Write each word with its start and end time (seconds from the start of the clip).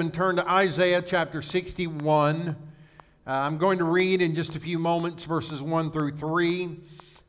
and 0.00 0.14
turn 0.14 0.36
to 0.36 0.50
Isaiah 0.50 1.02
chapter 1.02 1.42
61. 1.42 2.48
Uh, 2.48 2.54
I'm 3.30 3.58
going 3.58 3.76
to 3.78 3.84
read 3.84 4.22
in 4.22 4.34
just 4.34 4.56
a 4.56 4.60
few 4.60 4.78
moments 4.78 5.24
verses 5.24 5.60
1 5.60 5.92
through 5.92 6.16
3. 6.16 6.80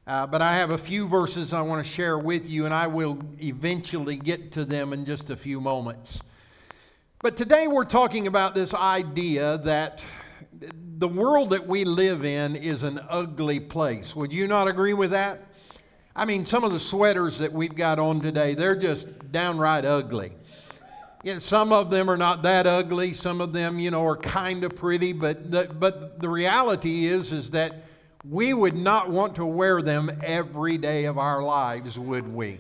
Uh, 0.08 0.26
but 0.26 0.42
I 0.42 0.56
have 0.56 0.70
a 0.70 0.78
few 0.78 1.06
verses 1.06 1.52
I 1.52 1.62
want 1.64 1.86
to 1.86 1.92
share 1.92 2.18
with 2.18 2.48
you, 2.48 2.64
and 2.64 2.74
I 2.74 2.88
will 2.88 3.20
eventually 3.42 4.16
get 4.16 4.54
to 4.54 4.64
them 4.64 4.94
in 4.94 5.04
just 5.04 5.30
a 5.30 5.36
few 5.36 5.60
moments. 5.60 6.22
But 7.22 7.36
today 7.36 7.68
we're 7.68 7.84
talking 7.84 8.26
about 8.26 8.56
this 8.56 8.74
idea 8.74 9.58
that 9.66 10.06
the 10.98 11.10
world 11.10 11.50
that 11.50 11.68
we 11.68 11.84
live 11.84 12.24
in 12.24 12.56
is 12.56 12.84
an 12.84 13.02
ugly 13.10 13.60
place. 13.60 14.16
Would 14.16 14.32
you 14.32 14.48
not 14.48 14.70
agree 14.70 14.94
with 14.94 15.12
that? 15.12 15.46
I 16.16 16.24
mean, 16.24 16.46
some 16.46 16.64
of 16.64 16.72
the 16.72 16.80
sweaters 16.80 17.38
that 17.40 17.52
we've 17.52 17.76
got 17.76 18.00
on 18.00 18.22
today, 18.22 18.56
they're 18.56 18.78
just 18.78 19.30
downright 19.30 19.84
ugly 19.84 20.32
you 21.24 21.34
know, 21.34 21.40
some 21.40 21.72
of 21.72 21.90
them 21.90 22.10
are 22.10 22.18
not 22.18 22.42
that 22.44 22.66
ugly. 22.66 23.14
Some 23.14 23.42
of 23.42 23.54
them, 23.54 23.80
you 23.80 23.92
know, 23.92 24.06
are 24.06 24.18
kind 24.18 24.64
of 24.64 24.76
pretty. 24.76 25.14
But 25.14 25.52
the, 25.52 25.66
but 25.66 26.20
the 26.20 26.30
reality 26.30 27.06
is, 27.06 27.32
is 27.32 27.52
that 27.52 27.86
we 28.28 28.54
would 28.54 28.76
not 28.76 29.10
want 29.10 29.36
to 29.36 29.46
wear 29.46 29.82
them 29.82 30.20
every 30.24 30.78
day 30.78 31.06
of 31.06 31.18
our 31.18 31.44
lives, 31.44 31.98
would 31.98 32.28
we? 32.28 32.60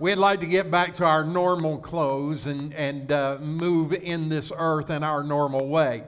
We'd 0.00 0.16
like 0.16 0.40
to 0.40 0.46
get 0.46 0.70
back 0.70 0.94
to 0.96 1.04
our 1.04 1.22
normal 1.22 1.78
clothes 1.78 2.46
and, 2.46 2.72
and 2.74 3.12
uh, 3.12 3.38
move 3.40 3.92
in 3.92 4.28
this 4.28 4.50
earth 4.56 4.90
in 4.90 5.02
our 5.04 5.22
normal 5.22 5.68
way. 5.68 6.04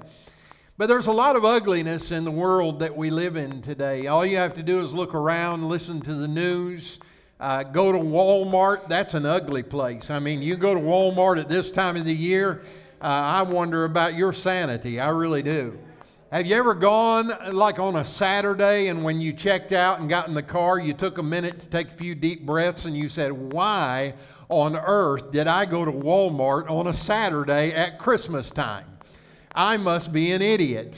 But 0.79 0.87
there's 0.87 1.07
a 1.07 1.13
lot 1.13 1.37
of 1.37 1.45
ugliness 1.45 2.11
in 2.11 2.25
the 2.25 2.31
world 2.31 2.81
that 2.81 2.97
we 2.97 3.11
live 3.11 3.37
in 3.37 3.63
today. 3.63 4.07
All 4.07 4.25
you 4.25 4.39
have 4.39 4.55
to 4.55 4.63
do 4.63 4.81
is 4.81 4.93
look 4.93 5.15
around, 5.15 5.69
listen 5.69 6.01
to 6.01 6.15
the 6.15 6.27
news 6.27 6.99
uh, 7.43 7.65
go 7.65 7.91
to 7.91 7.99
Walmart, 7.99 8.87
that's 8.89 9.15
an 9.15 9.27
ugly 9.27 9.65
place. 9.65 10.11
I 10.11 10.21
mean, 10.21 10.43
you 10.43 10.57
go 10.57 10.75
to 10.75 10.81
Walmart 10.81 11.41
at 11.41 11.49
this 11.49 11.73
time 11.73 11.97
of 11.97 12.05
the 12.05 12.15
year, 12.15 12.63
uh, 13.01 13.07
I 13.07 13.43
wonder 13.43 13.85
about 13.85 14.15
your 14.15 14.33
sanity. 14.33 15.01
I 15.01 15.09
really 15.09 15.43
do. 15.43 15.77
Have 16.31 16.47
you 16.47 16.55
ever 16.55 16.73
gone 16.73 17.33
like 17.51 17.81
on 17.81 17.97
a 17.97 18.05
Saturday 18.05 18.87
and 18.87 19.03
when 19.03 19.21
you 19.21 19.33
checked 19.33 19.73
out 19.73 19.99
and 19.99 20.09
got 20.09 20.29
in 20.29 20.35
the 20.35 20.43
car, 20.43 20.79
you 20.79 20.95
took 20.95 21.19
a 21.19 21.23
minute 21.23 21.59
to 21.59 21.67
take 21.67 21.89
a 21.89 21.95
few 21.95 22.15
deep 22.15 22.47
breaths 22.47 22.85
and 22.85 22.97
you 22.97 23.09
said, 23.09 23.33
Why 23.33 24.15
on 24.49 24.77
earth 24.77 25.33
did 25.33 25.49
I 25.49 25.65
go 25.65 25.85
to 25.85 25.91
Walmart 25.91 26.71
on 26.71 26.87
a 26.87 26.93
Saturday 26.93 27.73
at 27.73 27.99
Christmas 27.99 28.53
time? 28.53 28.87
I 29.53 29.79
must 29.79 30.13
be 30.13 30.31
an 30.31 30.43
idiot. 30.43 30.95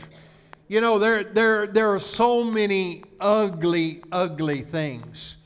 You 0.69 0.83
know, 0.83 0.99
there, 0.99 1.25
there, 1.25 1.67
there 1.67 1.95
are 1.95 1.99
so 1.99 2.45
many 2.45 3.03
ugly, 3.19 4.03
ugly 4.13 4.61
things. 4.61 5.37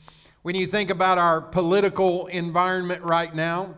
When 0.41 0.55
you 0.55 0.67
think 0.67 0.89
about 0.89 1.17
our 1.17 1.41
political 1.41 2.27
environment 2.27 3.03
right 3.03 3.35
now, 3.35 3.75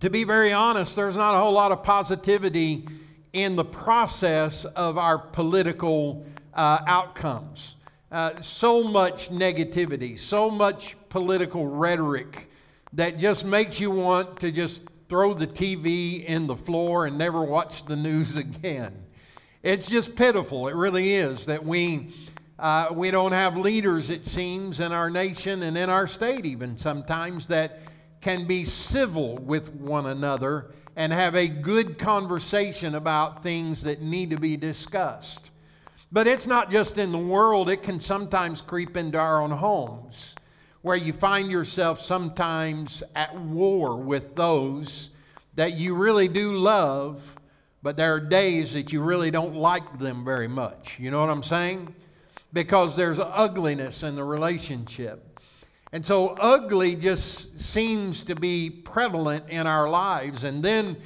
to 0.00 0.08
be 0.08 0.24
very 0.24 0.50
honest, 0.50 0.96
there's 0.96 1.14
not 1.14 1.34
a 1.34 1.38
whole 1.38 1.52
lot 1.52 1.72
of 1.72 1.82
positivity 1.82 2.88
in 3.34 3.54
the 3.54 3.66
process 3.66 4.64
of 4.64 4.96
our 4.96 5.18
political 5.18 6.24
uh, 6.54 6.78
outcomes. 6.86 7.76
Uh, 8.10 8.40
so 8.40 8.82
much 8.82 9.30
negativity, 9.30 10.18
so 10.18 10.48
much 10.48 10.96
political 11.10 11.66
rhetoric 11.66 12.48
that 12.94 13.18
just 13.18 13.44
makes 13.44 13.78
you 13.78 13.90
want 13.90 14.40
to 14.40 14.50
just 14.50 14.80
throw 15.10 15.34
the 15.34 15.46
TV 15.46 16.24
in 16.24 16.46
the 16.46 16.56
floor 16.56 17.04
and 17.04 17.18
never 17.18 17.42
watch 17.42 17.84
the 17.84 17.96
news 18.08 18.36
again. 18.36 19.04
It's 19.62 19.86
just 19.86 20.16
pitiful. 20.16 20.68
It 20.68 20.74
really 20.74 21.14
is 21.14 21.44
that 21.44 21.62
we 21.62 22.14
uh, 22.58 22.88
we 22.92 23.10
don't 23.10 23.32
have 23.32 23.56
leaders, 23.56 24.10
it 24.10 24.26
seems, 24.26 24.80
in 24.80 24.92
our 24.92 25.10
nation 25.10 25.62
and 25.62 25.78
in 25.78 25.88
our 25.88 26.06
state, 26.06 26.44
even 26.44 26.76
sometimes, 26.76 27.46
that 27.46 27.80
can 28.20 28.46
be 28.46 28.64
civil 28.64 29.36
with 29.38 29.68
one 29.74 30.06
another 30.06 30.72
and 30.96 31.12
have 31.12 31.36
a 31.36 31.46
good 31.46 31.98
conversation 31.98 32.96
about 32.96 33.44
things 33.44 33.82
that 33.82 34.02
need 34.02 34.30
to 34.30 34.36
be 34.36 34.56
discussed. 34.56 35.50
But 36.10 36.26
it's 36.26 36.46
not 36.46 36.70
just 36.72 36.98
in 36.98 37.12
the 37.12 37.18
world, 37.18 37.70
it 37.70 37.84
can 37.84 38.00
sometimes 38.00 38.60
creep 38.60 38.96
into 38.96 39.18
our 39.18 39.40
own 39.40 39.52
homes, 39.52 40.34
where 40.82 40.96
you 40.96 41.12
find 41.12 41.52
yourself 41.52 42.00
sometimes 42.00 43.04
at 43.14 43.38
war 43.38 43.96
with 43.96 44.34
those 44.34 45.10
that 45.54 45.74
you 45.74 45.94
really 45.94 46.26
do 46.26 46.56
love, 46.56 47.22
but 47.82 47.96
there 47.96 48.14
are 48.14 48.20
days 48.20 48.72
that 48.72 48.92
you 48.92 49.00
really 49.00 49.30
don't 49.30 49.54
like 49.54 49.98
them 50.00 50.24
very 50.24 50.48
much. 50.48 50.96
You 50.98 51.12
know 51.12 51.20
what 51.20 51.30
I'm 51.30 51.42
saying? 51.44 51.94
Because 52.52 52.96
there's 52.96 53.18
ugliness 53.18 54.02
in 54.02 54.14
the 54.16 54.24
relationship. 54.24 55.40
And 55.92 56.04
so, 56.04 56.28
ugly 56.28 56.96
just 56.96 57.60
seems 57.60 58.24
to 58.24 58.34
be 58.34 58.68
prevalent 58.68 59.48
in 59.48 59.66
our 59.66 59.88
lives. 59.88 60.44
And 60.44 60.62
then 60.62 60.98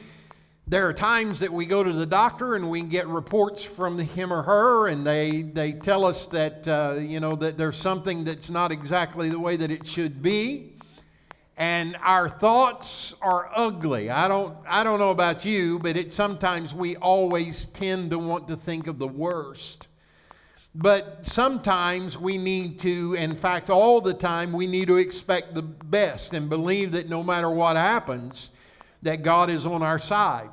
there 0.66 0.88
are 0.88 0.92
times 0.92 1.38
that 1.40 1.52
we 1.52 1.66
go 1.66 1.84
to 1.84 1.92
the 1.92 2.06
doctor 2.06 2.54
and 2.54 2.70
we 2.70 2.82
get 2.82 3.06
reports 3.06 3.62
from 3.62 3.98
him 3.98 4.32
or 4.32 4.42
her, 4.42 4.88
and 4.88 5.06
they, 5.06 5.42
they 5.42 5.72
tell 5.72 6.04
us 6.04 6.26
that, 6.26 6.66
uh, 6.66 6.94
you 6.98 7.20
know, 7.20 7.36
that 7.36 7.58
there's 7.58 7.76
something 7.76 8.24
that's 8.24 8.50
not 8.50 8.72
exactly 8.72 9.28
the 9.28 9.38
way 9.38 9.56
that 9.56 9.70
it 9.70 9.86
should 9.86 10.22
be. 10.22 10.72
And 11.56 11.96
our 12.02 12.28
thoughts 12.28 13.14
are 13.20 13.50
ugly. 13.54 14.10
I 14.10 14.26
don't, 14.26 14.56
I 14.66 14.82
don't 14.82 14.98
know 14.98 15.10
about 15.10 15.44
you, 15.44 15.78
but 15.78 15.96
it, 15.96 16.12
sometimes 16.12 16.74
we 16.74 16.96
always 16.96 17.66
tend 17.66 18.10
to 18.10 18.18
want 18.18 18.48
to 18.48 18.56
think 18.56 18.86
of 18.86 18.98
the 18.98 19.06
worst. 19.06 19.86
But 20.74 21.26
sometimes 21.26 22.16
we 22.16 22.38
need 22.38 22.80
to, 22.80 23.14
in 23.14 23.36
fact, 23.36 23.68
all 23.68 24.00
the 24.00 24.14
time, 24.14 24.52
we 24.52 24.66
need 24.66 24.88
to 24.88 24.96
expect 24.96 25.54
the 25.54 25.62
best 25.62 26.32
and 26.32 26.48
believe 26.48 26.92
that 26.92 27.10
no 27.10 27.22
matter 27.22 27.50
what 27.50 27.76
happens, 27.76 28.50
that 29.02 29.22
God 29.22 29.50
is 29.50 29.66
on 29.66 29.82
our 29.82 29.98
side, 29.98 30.48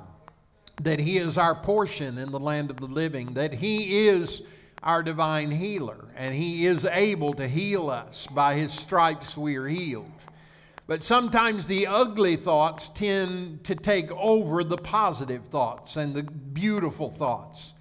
that 0.81 0.99
He 0.99 1.17
is 1.17 1.37
our 1.37 1.55
portion 1.55 2.17
in 2.17 2.31
the 2.31 2.39
land 2.39 2.69
of 2.69 2.77
the 2.77 2.87
living, 2.87 3.33
that 3.35 3.53
He 3.53 4.07
is 4.07 4.41
our 4.83 5.03
divine 5.03 5.51
healer, 5.51 6.09
and 6.17 6.35
He 6.35 6.65
is 6.65 6.83
able 6.83 7.33
to 7.35 7.47
heal 7.47 7.89
us. 7.89 8.27
By 8.29 8.55
His 8.55 8.73
stripes 8.73 9.37
we 9.37 9.55
are 9.55 9.67
healed. 9.67 10.11
But 10.85 11.03
sometimes 11.03 11.67
the 11.67 11.87
ugly 11.87 12.35
thoughts 12.35 12.89
tend 12.89 13.63
to 13.65 13.75
take 13.75 14.11
over 14.11 14.63
the 14.63 14.77
positive 14.77 15.45
thoughts 15.45 15.95
and 15.95 16.13
the 16.13 16.23
beautiful 16.23 17.09
thoughts. 17.11 17.73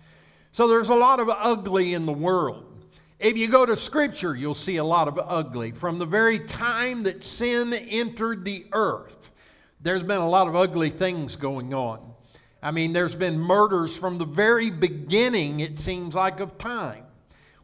So 0.59 0.67
there's 0.67 0.89
a 0.89 0.95
lot 0.97 1.21
of 1.21 1.31
ugly 1.31 1.95
in 1.95 2.05
the 2.05 2.13
world. 2.13 2.65
If 3.21 3.37
you 3.37 3.47
go 3.47 3.65
to 3.65 3.77
Scripture, 3.77 4.35
you'll 4.35 4.57
see 4.57 4.79
a 4.79 4.85
lot 4.85 5.07
of 5.07 5.17
ugly. 5.17 5.71
From 5.71 6.01
the 6.01 6.05
very 6.05 6.41
time 6.41 7.05
that 7.05 7.23
sin 7.23 7.73
entered 7.73 8.45
the 8.45 8.67
earth, 8.73 9.31
there's 9.81 10.03
been 10.03 10.19
a 10.19 10.29
lot 10.29 10.49
of 10.49 10.57
ugly 10.57 10.91
things 10.91 11.37
going 11.37 11.75
on. 11.75 12.13
I 12.61 12.73
mean, 12.73 12.93
there's 12.93 13.15
been 13.15 13.39
murders 13.39 13.97
from 13.97 14.19
the 14.19 14.25
very 14.25 14.69
beginning, 14.69 15.61
it 15.61 15.79
seems 15.79 16.17
like, 16.17 16.41
of 16.41 16.59
time, 16.59 17.05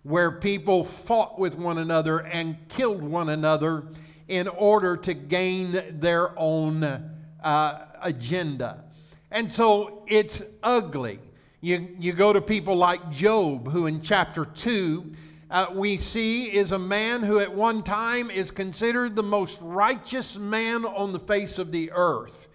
where 0.04 0.31
people 0.31 0.84
fought 0.84 1.37
with 1.37 1.56
one 1.56 1.78
another 1.78 2.21
and 2.21 2.56
killed 2.69 3.03
one 3.03 3.28
another 3.28 3.88
in 4.28 4.47
order 4.47 4.97
to 4.99 5.15
gain 5.15 5.99
their 5.99 6.38
own 6.38 6.84
uh, 6.84 7.87
agenda. 8.00 8.84
And 9.33 9.53
so 9.53 10.04
it's 10.06 10.43
ugly. 10.62 11.19
You, 11.65 11.97
you 11.99 12.13
go 12.13 12.31
to 12.31 12.43
people 12.43 12.77
like 12.77 13.11
Job, 13.11 13.73
who 13.73 13.87
in 13.87 14.03
chapter 14.03 14.45
2 14.45 15.13
uh, 15.51 15.67
we 15.73 15.97
see 15.97 16.55
is 16.55 16.73
a 16.73 16.79
man 16.79 17.23
who 17.23 17.39
at 17.39 17.55
one 17.55 17.83
time 17.83 18.31
is 18.31 18.51
considered 18.51 19.17
the 19.17 19.23
most 19.23 19.57
righteous 19.63 20.37
man 20.37 20.85
on 20.85 21.15
the 21.15 21.19
face 21.19 21.57
of 21.57 21.73
the 21.73 21.91
earth. 21.93 22.49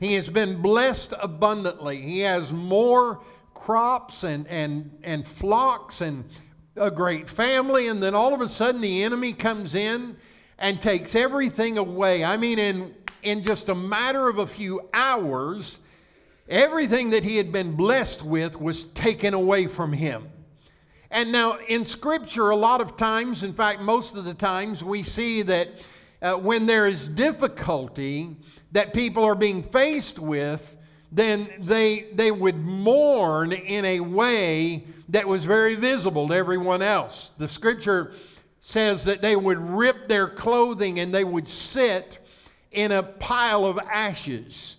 He 0.00 0.14
has 0.14 0.28
been 0.28 0.60
blessed 0.60 1.14
abundantly. 1.20 2.02
He 2.02 2.18
has 2.22 2.50
more 2.50 3.20
crops 3.54 4.24
and, 4.24 4.44
and, 4.48 4.90
and 5.04 5.24
flocks 5.24 6.00
and 6.00 6.24
a 6.74 6.90
great 6.90 7.30
family, 7.30 7.86
and 7.86 8.02
then 8.02 8.16
all 8.16 8.34
of 8.34 8.40
a 8.40 8.48
sudden 8.48 8.80
the 8.80 9.04
enemy 9.04 9.34
comes 9.34 9.76
in 9.76 10.16
and 10.58 10.82
takes 10.82 11.14
everything 11.14 11.78
away. 11.78 12.24
I 12.24 12.36
mean, 12.36 12.58
in, 12.58 12.92
in 13.22 13.44
just 13.44 13.68
a 13.68 13.74
matter 13.76 14.28
of 14.28 14.38
a 14.38 14.48
few 14.48 14.88
hours, 14.92 15.78
Everything 16.48 17.10
that 17.10 17.24
he 17.24 17.36
had 17.36 17.52
been 17.52 17.72
blessed 17.76 18.22
with 18.22 18.58
was 18.58 18.84
taken 18.84 19.34
away 19.34 19.66
from 19.66 19.92
him. 19.92 20.30
And 21.10 21.32
now, 21.32 21.58
in 21.68 21.86
Scripture, 21.86 22.50
a 22.50 22.56
lot 22.56 22.80
of 22.80 22.96
times, 22.96 23.42
in 23.42 23.52
fact, 23.52 23.80
most 23.80 24.14
of 24.14 24.24
the 24.24 24.34
times, 24.34 24.82
we 24.82 25.02
see 25.02 25.42
that 25.42 25.68
uh, 26.20 26.34
when 26.34 26.66
there 26.66 26.86
is 26.86 27.08
difficulty 27.08 28.36
that 28.72 28.92
people 28.92 29.24
are 29.24 29.34
being 29.34 29.62
faced 29.62 30.18
with, 30.18 30.76
then 31.10 31.48
they, 31.60 32.08
they 32.12 32.30
would 32.30 32.56
mourn 32.56 33.52
in 33.52 33.84
a 33.84 34.00
way 34.00 34.84
that 35.08 35.26
was 35.26 35.44
very 35.44 35.74
visible 35.74 36.28
to 36.28 36.34
everyone 36.34 36.82
else. 36.82 37.30
The 37.38 37.48
Scripture 37.48 38.12
says 38.60 39.04
that 39.04 39.22
they 39.22 39.36
would 39.36 39.58
rip 39.58 40.08
their 40.08 40.28
clothing 40.28 40.98
and 40.98 41.14
they 41.14 41.24
would 41.24 41.48
sit 41.48 42.18
in 42.70 42.92
a 42.92 43.02
pile 43.02 43.64
of 43.64 43.78
ashes. 43.78 44.76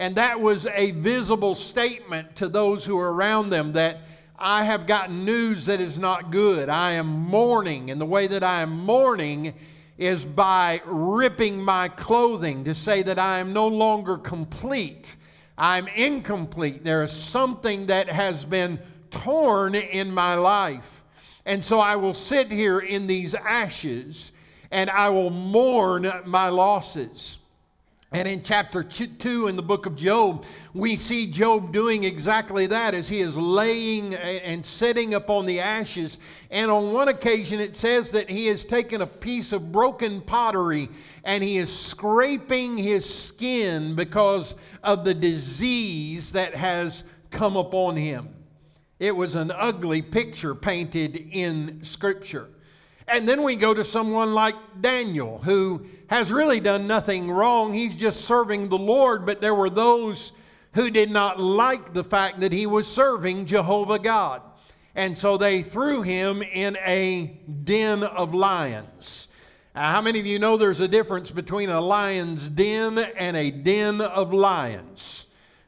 And 0.00 0.16
that 0.16 0.40
was 0.40 0.66
a 0.66 0.92
visible 0.92 1.54
statement 1.54 2.36
to 2.36 2.48
those 2.48 2.86
who 2.86 2.96
were 2.96 3.12
around 3.12 3.50
them 3.50 3.74
that 3.74 4.00
I 4.38 4.64
have 4.64 4.86
gotten 4.86 5.26
news 5.26 5.66
that 5.66 5.78
is 5.78 5.98
not 5.98 6.30
good. 6.30 6.70
I 6.70 6.92
am 6.92 7.06
mourning. 7.06 7.90
And 7.90 8.00
the 8.00 8.06
way 8.06 8.26
that 8.26 8.42
I 8.42 8.62
am 8.62 8.70
mourning 8.70 9.52
is 9.98 10.24
by 10.24 10.80
ripping 10.86 11.62
my 11.62 11.88
clothing 11.88 12.64
to 12.64 12.74
say 12.74 13.02
that 13.02 13.18
I 13.18 13.40
am 13.40 13.52
no 13.52 13.68
longer 13.68 14.16
complete. 14.16 15.16
I'm 15.58 15.86
incomplete. 15.88 16.82
There 16.82 17.02
is 17.02 17.12
something 17.12 17.88
that 17.88 18.08
has 18.08 18.46
been 18.46 18.80
torn 19.10 19.74
in 19.74 20.10
my 20.10 20.34
life. 20.34 21.04
And 21.44 21.62
so 21.62 21.78
I 21.78 21.96
will 21.96 22.14
sit 22.14 22.50
here 22.50 22.78
in 22.78 23.06
these 23.06 23.34
ashes 23.34 24.32
and 24.70 24.88
I 24.88 25.10
will 25.10 25.28
mourn 25.28 26.10
my 26.24 26.48
losses. 26.48 27.36
And 28.12 28.26
in 28.26 28.42
chapter 28.42 28.82
2 28.82 29.46
in 29.46 29.54
the 29.54 29.62
book 29.62 29.86
of 29.86 29.94
Job, 29.94 30.44
we 30.74 30.96
see 30.96 31.28
Job 31.28 31.72
doing 31.72 32.02
exactly 32.02 32.66
that 32.66 32.92
as 32.92 33.08
he 33.08 33.20
is 33.20 33.36
laying 33.36 34.14
and 34.14 34.66
sitting 34.66 35.14
upon 35.14 35.46
the 35.46 35.60
ashes. 35.60 36.18
And 36.50 36.72
on 36.72 36.92
one 36.92 37.06
occasion, 37.06 37.60
it 37.60 37.76
says 37.76 38.10
that 38.10 38.28
he 38.28 38.48
has 38.48 38.64
taken 38.64 39.00
a 39.00 39.06
piece 39.06 39.52
of 39.52 39.70
broken 39.70 40.22
pottery 40.22 40.88
and 41.22 41.44
he 41.44 41.58
is 41.58 41.72
scraping 41.72 42.76
his 42.76 43.08
skin 43.08 43.94
because 43.94 44.56
of 44.82 45.04
the 45.04 45.14
disease 45.14 46.32
that 46.32 46.56
has 46.56 47.04
come 47.30 47.56
upon 47.56 47.94
him. 47.94 48.28
It 48.98 49.14
was 49.14 49.36
an 49.36 49.52
ugly 49.52 50.02
picture 50.02 50.56
painted 50.56 51.28
in 51.30 51.84
Scripture. 51.84 52.48
And 53.10 53.28
then 53.28 53.42
we 53.42 53.56
go 53.56 53.74
to 53.74 53.84
someone 53.84 54.34
like 54.34 54.54
Daniel, 54.80 55.38
who 55.38 55.86
has 56.06 56.30
really 56.30 56.60
done 56.60 56.86
nothing 56.86 57.30
wrong. 57.30 57.74
He's 57.74 57.96
just 57.96 58.24
serving 58.24 58.68
the 58.68 58.78
Lord, 58.78 59.26
but 59.26 59.40
there 59.40 59.54
were 59.54 59.70
those 59.70 60.32
who 60.74 60.90
did 60.90 61.10
not 61.10 61.40
like 61.40 61.92
the 61.92 62.04
fact 62.04 62.40
that 62.40 62.52
he 62.52 62.66
was 62.66 62.86
serving 62.86 63.46
Jehovah 63.46 63.98
God. 63.98 64.42
And 64.94 65.16
so 65.16 65.36
they 65.36 65.62
threw 65.62 66.02
him 66.02 66.42
in 66.42 66.76
a 66.84 67.38
den 67.64 68.02
of 68.02 68.34
lions. 68.34 69.28
Now, 69.74 69.92
how 69.92 70.00
many 70.00 70.18
of 70.20 70.26
you 70.26 70.38
know 70.38 70.56
there's 70.56 70.80
a 70.80 70.88
difference 70.88 71.30
between 71.30 71.70
a 71.70 71.80
lion's 71.80 72.48
den 72.48 72.98
and 72.98 73.36
a 73.36 73.50
den 73.50 74.00
of 74.00 74.32
lions? 74.32 75.26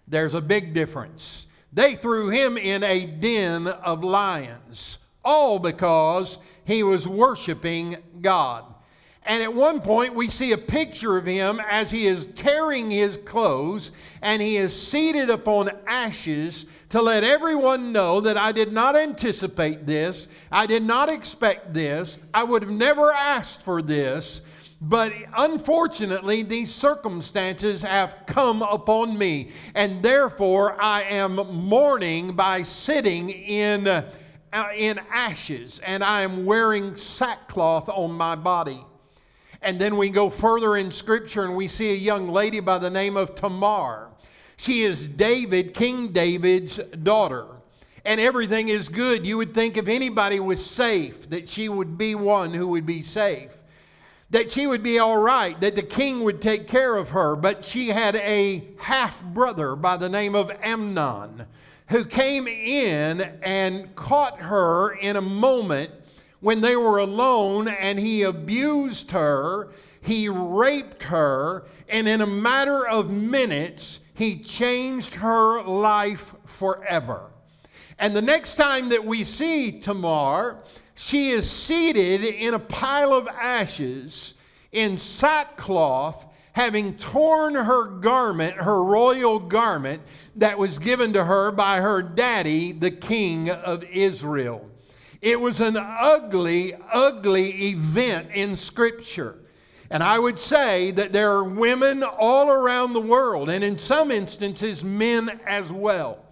There's 0.09 0.35
a 0.35 0.41
big 0.41 0.75
difference. 0.75 1.47
They 1.73 1.94
threw 1.94 2.29
him 2.29 2.56
in 2.56 2.83
a 2.83 3.06
den 3.06 3.67
of 3.69 4.05
lions, 4.05 4.99
all 5.25 5.59
because 5.59 6.39
he 6.64 6.82
was 6.82 7.06
worshiping 7.06 7.97
God. 8.20 8.64
And 9.25 9.43
at 9.43 9.55
one 9.55 9.81
point, 9.81 10.14
we 10.14 10.26
see 10.29 10.50
a 10.50 10.59
picture 10.59 11.17
of 11.17 11.26
him 11.26 11.61
as 11.70 11.93
he 11.93 12.06
is 12.06 12.26
tearing 12.35 12.91
his 12.91 13.17
clothes 13.17 13.93
and 14.20 14.43
he 14.43 14.56
is 14.56 14.75
seated 14.75 15.31
upon 15.31 15.70
ashes 15.87 16.67
to 16.91 17.00
let 17.00 17.23
everyone 17.23 17.93
know 17.93 18.20
that 18.20 18.37
I 18.37 18.50
did 18.50 18.73
not 18.73 18.97
anticipate 18.97 19.87
this. 19.87 20.26
I 20.50 20.67
did 20.67 20.82
not 20.82 21.09
expect 21.09 21.73
this. 21.73 22.19
I 22.35 22.43
would 22.43 22.62
have 22.62 22.73
never 22.73 23.12
asked 23.12 23.62
for 23.62 23.81
this. 23.81 24.43
But 24.85 25.12
unfortunately, 25.37 26.43
these 26.43 26.75
circumstances 26.75 27.82
have 27.82 28.17
come 28.26 28.62
upon 28.62 29.17
me. 29.17 29.53
And 29.76 30.03
therefore, 30.03 30.82
I 30.82 31.03
am 31.05 31.37
mourning 31.37 32.32
by 32.32 32.65
sitting 32.65 33.31
in, 33.31 34.05
Uh, 34.52 34.69
in 34.76 35.00
ashes 35.10 35.81
and 35.82 36.04
I 36.04 36.20
am 36.20 36.44
wearing 36.44 36.94
sackcloth 36.94 37.88
on 37.88 38.12
my 38.12 38.34
body. 38.34 38.84
And 39.62 39.81
then 39.81 39.96
we 39.96 40.10
go 40.10 40.28
further 40.28 40.76
in 40.76 40.90
Scripture 40.90 41.44
and 41.44 41.56
we 41.56 41.69
see 41.69 41.90
a 41.93 41.96
young 41.96 42.28
lady 42.28 42.60
by 42.60 42.76
the 42.76 42.90
name 42.90 43.16
of 43.16 43.34
Tamar. 43.34 44.08
She 44.58 44.82
is 44.82 45.08
David, 45.08 45.72
King 45.72 46.08
David's 46.08 46.76
daughter. 47.02 47.46
And 48.04 48.20
everything 48.20 48.69
is 48.69 48.90
good. 48.90 49.25
You 49.25 49.38
would 49.38 49.54
think 49.54 49.78
if 49.78 49.88
anybody 49.88 50.38
was 50.38 50.62
safe, 50.62 51.31
that 51.31 51.48
she 51.48 51.70
would 51.70 51.96
be 51.96 52.14
one 52.14 52.52
who 52.52 52.69
would 52.69 52.84
be 52.84 53.02
safe. 53.02 53.52
That 54.28 54.52
she 54.52 54.66
would 54.66 54.82
be 54.82 54.98
all 54.98 55.16
right, 55.16 55.58
that 55.62 55.76
the 55.76 55.82
king 55.82 56.25
would 56.25 56.43
take 56.43 56.66
care 56.66 56.98
of 56.98 57.10
her. 57.10 57.37
But 57.37 57.64
she 57.64 57.88
had 57.88 58.16
a 58.16 58.69
half 58.76 59.22
brother 59.22 59.76
by 59.76 59.96
the 59.96 60.10
name 60.10 60.34
of 60.34 60.50
Amnon 60.62 61.46
who 61.88 62.05
came 62.05 62.46
in 62.46 63.20
and 63.43 63.94
caught 63.94 64.40
her 64.40 64.93
in 64.93 65.17
a 65.17 65.20
moment 65.20 65.90
when 66.40 66.61
they 66.61 66.76
were 66.76 66.99
alone 66.99 67.69
and 67.69 67.99
he 67.99 68.23
abused 68.23 69.12
her, 69.12 69.70
he 70.00 70.29
raped 70.29 71.05
her, 71.05 71.64
and 71.88 72.08
in 72.08 72.20
a 72.20 72.26
matter 72.26 72.87
of 72.87 73.11
minutes, 73.11 74.00
he 74.14 74.38
changed 74.38 75.14
her 75.14 75.62
life 75.62 76.34
forever. 76.46 77.31
And 77.99 78.17
the 78.17 78.23
next 78.23 78.56
time 78.56 78.88
that 78.88 79.05
we 79.05 79.23
see 79.23 79.81
Tamar, 79.81 80.58
she 80.94 81.31
is 81.31 81.49
seated 81.49 82.25
in 82.25 82.55
a 82.55 82.58
pile 82.58 83.12
of 83.12 83.29
ashes 83.29 84.34
in 84.73 84.99
sackcloth, 84.99 86.26
having 86.52 86.96
torn 86.96 87.55
her 87.55 87.84
garment, 87.84 88.56
her 88.56 88.82
royal 88.82 89.38
garment, 89.38 90.02
that 90.37 90.58
was 90.58 90.79
given 90.79 91.12
to 91.12 91.25
her 91.25 91.50
by 91.50 91.81
her 91.81 92.02
daddy, 92.02 92.73
the 92.73 92.90
king 92.90 93.50
of 93.50 93.84
Israel. 93.84 94.69
It 95.20 95.40
was 95.40 95.61
an 95.61 95.76
ugly, 95.76 96.75
ugly 96.90 97.70
event 97.70 98.31
in 98.32 98.56
Scripture. 98.56 99.37
And 99.90 100.02
I 100.02 100.19
would 100.19 100.40
say 100.40 100.90
that 100.93 101.12
there 101.12 101.32
are 101.32 101.44
women 101.44 102.02
all 102.02 102.50
around 102.50 102.93
the 102.93 103.00
world, 103.00 103.50
and 103.50 103.62
in 103.62 103.79
some 103.79 104.11
instances, 104.11 104.82
men 104.82 105.40
as 105.46 105.70
well, 105.70 106.25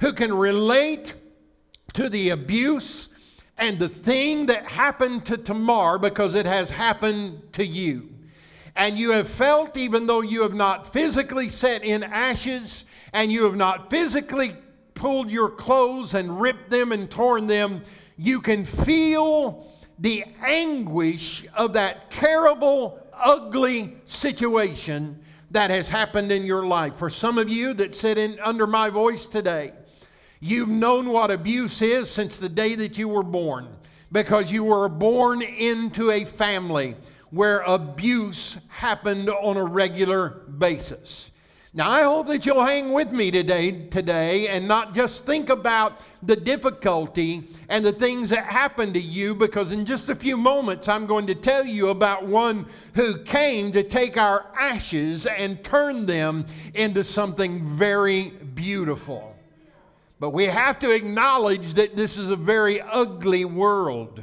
who 0.00 0.12
can 0.12 0.32
relate 0.34 1.14
to 1.94 2.10
the 2.10 2.30
abuse 2.30 3.08
and 3.58 3.78
the 3.78 3.88
thing 3.88 4.46
that 4.46 4.66
happened 4.66 5.24
to 5.26 5.38
Tamar 5.38 5.98
because 5.98 6.34
it 6.34 6.44
has 6.44 6.68
happened 6.70 7.42
to 7.54 7.66
you. 7.66 8.10
And 8.76 8.98
you 8.98 9.12
have 9.12 9.28
felt, 9.28 9.78
even 9.78 10.06
though 10.06 10.20
you 10.20 10.42
have 10.42 10.52
not 10.52 10.92
physically 10.92 11.48
set 11.48 11.82
in 11.82 12.02
ashes 12.02 12.84
and 13.16 13.32
you 13.32 13.44
have 13.44 13.56
not 13.56 13.88
physically 13.88 14.54
pulled 14.92 15.30
your 15.30 15.48
clothes 15.48 16.12
and 16.12 16.38
ripped 16.38 16.68
them 16.68 16.92
and 16.92 17.10
torn 17.10 17.46
them, 17.46 17.82
you 18.18 18.42
can 18.42 18.66
feel 18.66 19.72
the 19.98 20.22
anguish 20.44 21.46
of 21.54 21.72
that 21.72 22.10
terrible, 22.10 23.00
ugly 23.14 23.96
situation 24.04 25.18
that 25.50 25.70
has 25.70 25.88
happened 25.88 26.30
in 26.30 26.44
your 26.44 26.66
life. 26.66 26.96
For 26.96 27.08
some 27.08 27.38
of 27.38 27.48
you 27.48 27.72
that 27.74 27.94
sit 27.94 28.18
in 28.18 28.38
under 28.40 28.66
my 28.66 28.90
voice 28.90 29.24
today, 29.24 29.72
you've 30.38 30.68
known 30.68 31.08
what 31.08 31.30
abuse 31.30 31.80
is 31.80 32.10
since 32.10 32.36
the 32.36 32.50
day 32.50 32.74
that 32.74 32.98
you 32.98 33.08
were 33.08 33.22
born 33.22 33.66
because 34.12 34.52
you 34.52 34.62
were 34.62 34.90
born 34.90 35.40
into 35.40 36.10
a 36.10 36.26
family 36.26 36.96
where 37.30 37.60
abuse 37.60 38.58
happened 38.68 39.30
on 39.30 39.56
a 39.56 39.64
regular 39.64 40.28
basis. 40.58 41.30
Now, 41.76 41.90
I 41.90 42.04
hope 42.04 42.28
that 42.28 42.46
you'll 42.46 42.64
hang 42.64 42.94
with 42.94 43.12
me 43.12 43.30
today, 43.30 43.70
today 43.88 44.48
and 44.48 44.66
not 44.66 44.94
just 44.94 45.26
think 45.26 45.50
about 45.50 46.00
the 46.22 46.34
difficulty 46.34 47.50
and 47.68 47.84
the 47.84 47.92
things 47.92 48.30
that 48.30 48.46
happened 48.46 48.94
to 48.94 49.00
you, 49.00 49.34
because 49.34 49.72
in 49.72 49.84
just 49.84 50.08
a 50.08 50.14
few 50.14 50.38
moments, 50.38 50.88
I'm 50.88 51.04
going 51.04 51.26
to 51.26 51.34
tell 51.34 51.66
you 51.66 51.90
about 51.90 52.26
one 52.26 52.64
who 52.94 53.22
came 53.24 53.72
to 53.72 53.82
take 53.82 54.16
our 54.16 54.46
ashes 54.58 55.26
and 55.26 55.62
turn 55.62 56.06
them 56.06 56.46
into 56.72 57.04
something 57.04 57.76
very 57.76 58.30
beautiful. 58.30 59.36
But 60.18 60.30
we 60.30 60.46
have 60.46 60.78
to 60.78 60.92
acknowledge 60.92 61.74
that 61.74 61.94
this 61.94 62.16
is 62.16 62.30
a 62.30 62.36
very 62.36 62.80
ugly 62.80 63.44
world. 63.44 64.22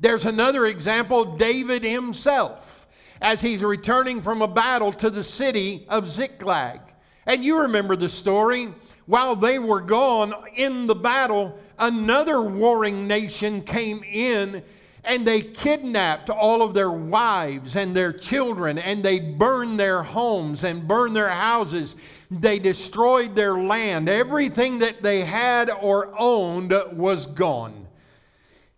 There's 0.00 0.24
another 0.24 0.64
example 0.64 1.36
David 1.36 1.84
himself 1.84 2.86
as 3.20 3.42
he's 3.42 3.62
returning 3.62 4.22
from 4.22 4.40
a 4.40 4.48
battle 4.48 4.94
to 4.94 5.10
the 5.10 5.24
city 5.24 5.84
of 5.90 6.08
Ziklag. 6.08 6.80
And 7.26 7.44
you 7.44 7.60
remember 7.60 7.96
the 7.96 8.08
story. 8.08 8.68
While 9.06 9.36
they 9.36 9.58
were 9.58 9.80
gone 9.80 10.34
in 10.56 10.86
the 10.86 10.94
battle, 10.94 11.58
another 11.78 12.42
warring 12.42 13.06
nation 13.06 13.62
came 13.62 14.02
in 14.04 14.62
and 15.04 15.24
they 15.24 15.40
kidnapped 15.40 16.28
all 16.28 16.62
of 16.62 16.74
their 16.74 16.90
wives 16.90 17.76
and 17.76 17.94
their 17.94 18.12
children 18.12 18.78
and 18.78 19.04
they 19.04 19.20
burned 19.20 19.78
their 19.78 20.02
homes 20.02 20.64
and 20.64 20.88
burned 20.88 21.14
their 21.14 21.30
houses. 21.30 21.94
They 22.30 22.58
destroyed 22.58 23.36
their 23.36 23.56
land. 23.56 24.08
Everything 24.08 24.80
that 24.80 25.02
they 25.02 25.24
had 25.24 25.70
or 25.70 26.12
owned 26.18 26.74
was 26.92 27.26
gone. 27.26 27.85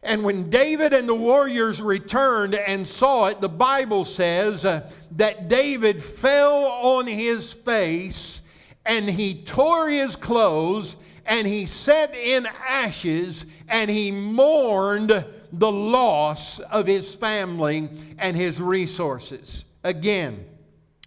And 0.03 0.23
when 0.23 0.49
David 0.49 0.93
and 0.93 1.09
the 1.09 1.15
warriors 1.15 1.81
returned 1.83 2.55
and 2.55 2.87
saw 2.87 3.27
it, 3.27 3.41
the 3.41 3.49
Bible 3.49 4.05
says 4.05 4.65
uh, 4.65 4.89
that 5.13 5.49
David 5.49 6.03
fell 6.03 6.65
on 6.65 7.07
his 7.07 7.53
face 7.53 8.41
and 8.87 9.11
he 9.11 9.43
tore 9.43 9.89
his 9.89 10.15
clothes 10.15 10.97
and 11.27 11.47
he 11.47 11.67
sat 11.67 12.15
in 12.15 12.47
ashes 12.47 13.45
and 13.69 13.91
he 13.91 14.13
mourned 14.13 15.25
the 15.53 15.71
loss 15.71 16.59
of 16.61 16.87
his 16.87 17.15
family 17.15 17.91
and 18.19 18.37
his 18.37 18.61
resources. 18.61 19.65
Again, 19.83 20.47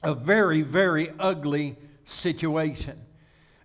a 0.03 0.13
very, 0.13 0.61
very 0.63 1.11
ugly 1.17 1.77
situation. 2.05 2.99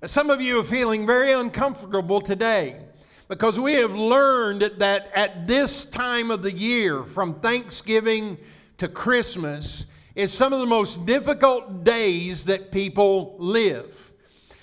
Some 0.04 0.30
of 0.30 0.40
you 0.40 0.60
are 0.60 0.64
feeling 0.64 1.04
very 1.04 1.32
uncomfortable 1.32 2.20
today 2.20 2.85
because 3.28 3.58
we 3.58 3.74
have 3.74 3.94
learned 3.94 4.62
that 4.78 5.10
at 5.14 5.46
this 5.46 5.84
time 5.84 6.30
of 6.30 6.42
the 6.42 6.52
year, 6.52 7.04
from 7.04 7.40
Thanksgiving 7.40 8.38
to 8.78 8.88
Christmas, 8.88 9.86
is 10.14 10.32
some 10.32 10.52
of 10.52 10.60
the 10.60 10.66
most 10.66 11.04
difficult 11.06 11.84
days 11.84 12.44
that 12.44 12.72
people 12.72 13.36
live 13.38 14.12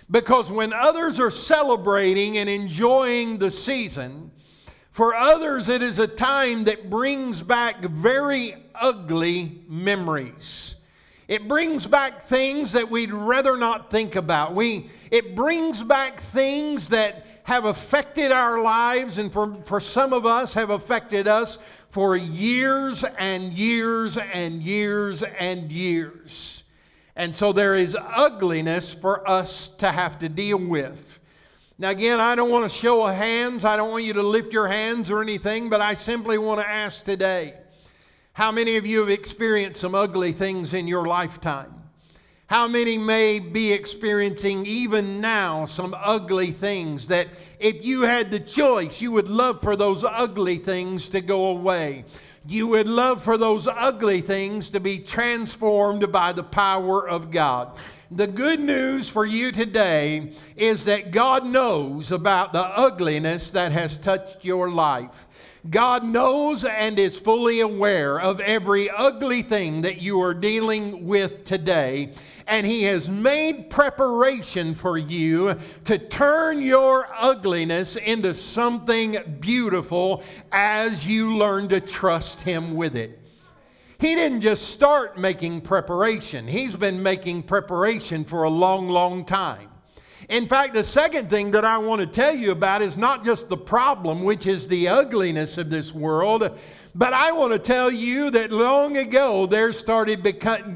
Because 0.10 0.52
when 0.52 0.74
others 0.74 1.20
are 1.20 1.32
celebrating 1.32 2.38
and 2.38 2.50
enjoying 2.50 3.38
the 3.38 3.50
season, 3.50 4.32
for 4.92 5.16
others 5.16 5.70
it 5.70 5.82
is 5.82 5.98
a 5.98 6.08
time 6.08 6.66
that 6.66 6.90
brings 6.90 7.42
back 7.42 7.82
very 7.82 8.56
ugly 8.76 9.64
memories. 9.68 10.73
It 11.28 11.48
brings 11.48 11.88
back 11.88 12.28
things 12.28 12.74
that 12.74 12.90
we'd 12.90 13.14
rather 13.14 13.58
not 13.58 13.90
think 13.90 14.16
about. 14.16 14.54
We, 14.54 14.90
it 15.10 15.36
brings 15.36 15.82
back 15.84 16.20
things 16.20 16.90
that 16.90 17.26
have 17.44 17.66
affected 17.66 18.32
our 18.32 18.62
lives, 18.62 19.18
and 19.18 19.32
for, 19.32 19.58
for 19.66 19.80
some 19.80 20.14
of 20.14 20.26
us, 20.26 20.54
have 20.54 20.70
affected 20.70 21.28
us 21.28 21.58
for 21.90 22.16
years 22.16 23.04
and 23.18 23.54
years 23.54 24.18
and 24.18 24.62
years 24.62 25.24
and 25.24 25.72
years. 25.72 26.64
And 27.16 27.36
so 27.36 27.54
there 27.54 27.76
is 27.76 27.96
ugliness 28.00 28.94
for 28.94 29.30
us 29.30 29.70
to 29.78 29.92
have 29.92 30.20
to 30.20 30.30
deal 30.30 30.58
with. 30.58 31.20
Now, 31.78 31.90
again, 31.90 32.20
I 32.20 32.36
don't 32.36 32.50
want 32.50 32.70
to 32.70 32.78
show 32.78 33.06
hands. 33.08 33.66
I 33.66 33.78
don't 33.78 33.92
want 33.92 34.04
you 34.04 34.14
to 34.14 34.24
lift 34.24 34.54
your 34.54 34.68
hands 34.68 35.12
or 35.12 35.22
anything, 35.22 35.70
but 35.70 35.82
I 35.82 35.96
simply 35.96 36.38
want 36.38 36.62
to 36.62 36.68
ask 36.68 37.04
today 37.04 37.56
how 38.34 38.52
many 38.52 38.78
of 38.78 38.86
you 38.86 39.00
have 39.00 39.10
experienced 39.10 39.80
some 39.80 39.94
ugly 39.94 40.32
things 40.32 40.74
in 40.74 40.88
your 40.88 41.06
lifetime? 41.06 41.72
How 42.48 42.68
many 42.68 42.98
may 42.98 43.40
be 43.40 43.72
experiencing 43.72 44.66
even 44.66 45.22
now 45.22 45.66
some 45.66 45.96
ugly 45.98 46.52
things 46.52 47.08
that 47.08 47.28
if 47.60 47.84
you 47.86 48.02
had 48.02 48.32
the 48.32 48.40
choice, 48.40 49.02
you 49.02 49.12
would 49.12 49.28
love 49.28 49.62
for 49.62 49.76
those 49.76 50.04
ugly 50.04 50.58
things 50.58 51.10
to 51.10 51.22
go 51.22 51.48
away? 51.48 52.06
You 52.46 52.68
would 52.68 52.88
love 52.88 53.24
for 53.24 53.38
those 53.38 53.68
ugly 53.68 54.22
things 54.22 54.70
to 54.72 54.80
be 54.80 55.00
transformed 55.00 56.12
by 56.12 56.34
the 56.34 56.44
power 56.44 57.08
of 57.08 57.32
God. 57.32 57.78
The 58.12 58.28
good 58.28 58.60
news 58.60 59.10
for 59.10 59.26
you 59.26 59.52
today 59.52 60.34
is 60.56 60.86
that 60.86 61.12
God 61.12 61.46
knows 61.46 62.12
about 62.12 62.52
the 62.52 62.64
ugliness 62.64 63.50
that 63.52 63.72
has 63.72 63.96
touched 63.98 64.44
your 64.44 64.70
life. 64.70 65.28
God 65.70 66.04
knows 66.04 66.66
and 66.66 67.00
is 67.00 67.18
fully 67.18 67.62
aware 67.62 68.20
of 68.20 68.42
every 68.42 68.90
ugly 68.90 69.44
thing 69.44 69.84
that 69.84 70.02
you 70.02 70.22
are 70.22 70.34
dealing 70.34 71.06
with 71.06 71.46
today 71.46 72.14
and 72.48 72.68
He 72.68 72.84
has 72.84 73.08
made 73.08 73.70
preparation 73.70 74.76
for 74.76 74.98
you 74.98 75.58
to 75.86 75.98
turn 75.98 76.62
your 76.62 77.08
ugliness 77.18 77.96
into 77.96 78.34
something 78.34 79.38
beautiful 79.40 80.24
as 80.52 81.06
you 81.06 81.38
learn 81.38 81.70
to 81.70 81.80
trust 81.80 82.42
Him 82.42 82.76
with 82.76 82.96
it. 82.96 83.20
He 84.00 84.16
didn't 84.16 84.42
just 84.42 84.68
start 84.68 85.18
making 85.18 85.62
preparation, 85.62 86.48
He's 86.48 86.76
been 86.76 87.02
making 87.02 87.44
preparation 87.44 88.26
for 88.26 88.44
a 88.44 88.50
long, 88.50 88.90
long 88.90 89.24
time. 89.26 89.70
In 90.30 90.48
fact, 90.48 90.74
the 90.74 90.84
second 90.84 91.30
thing 91.30 91.52
that 91.52 91.66
I 91.66 91.78
want 91.78 92.00
to 92.02 92.08
tell 92.08 92.36
you 92.36 92.52
about 92.52 92.82
is 92.82 92.98
not 92.98 93.26
just 93.26 93.50
the 93.50 93.58
problem, 93.58 94.24
which 94.24 94.48
is 94.48 94.68
the 94.68 94.88
ugliness 94.88 95.58
of 95.58 95.70
this 95.70 95.94
world, 95.94 96.58
but 96.96 97.14
I 97.14 97.32
want 97.32 97.54
to 97.54 97.60
tell 97.60 97.92
you 97.92 98.30
that 98.32 98.52
long 98.52 98.98
ago 98.98 99.46
there 99.46 99.74
started 99.74 100.24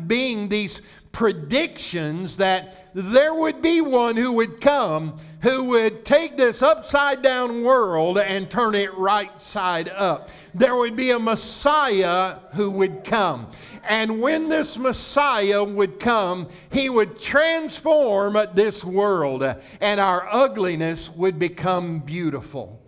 being 0.08 0.50
these 0.50 0.82
predictions 1.12 2.36
that 2.36 2.89
there 2.94 3.34
would 3.34 3.62
be 3.62 3.82
one 3.82 4.16
who 4.16 4.34
would 4.34 4.60
come 4.60 5.20
who 5.41 5.65
would 5.65 6.03
take 6.03 6.36
this 6.36 6.62
upside 6.62 7.22
down 7.22 7.63
world 7.63 8.17
and 8.17 8.50
turn 8.50 8.74
it 8.74 8.94
right 8.96 9.41
side 9.41 9.88
up. 9.89 10.29
There 10.53 10.75
would 10.75 10.96
be 10.96 11.12
a 11.12 11.20
Messiah 11.20 12.39
who 12.53 12.72
would 12.72 13.03
come. 13.03 13.51
And 13.88 14.20
when 14.20 14.50
this 14.50 14.77
Messiah 14.77 15.63
would 15.63 16.00
come, 16.00 16.50
he 16.72 16.89
would 16.89 17.20
transform 17.20 18.38
this 18.53 18.84
world, 18.84 19.44
and 19.79 20.00
our 20.00 20.27
ugliness 20.32 21.10
would 21.10 21.39
become 21.39 22.00
beautiful. 22.00 22.82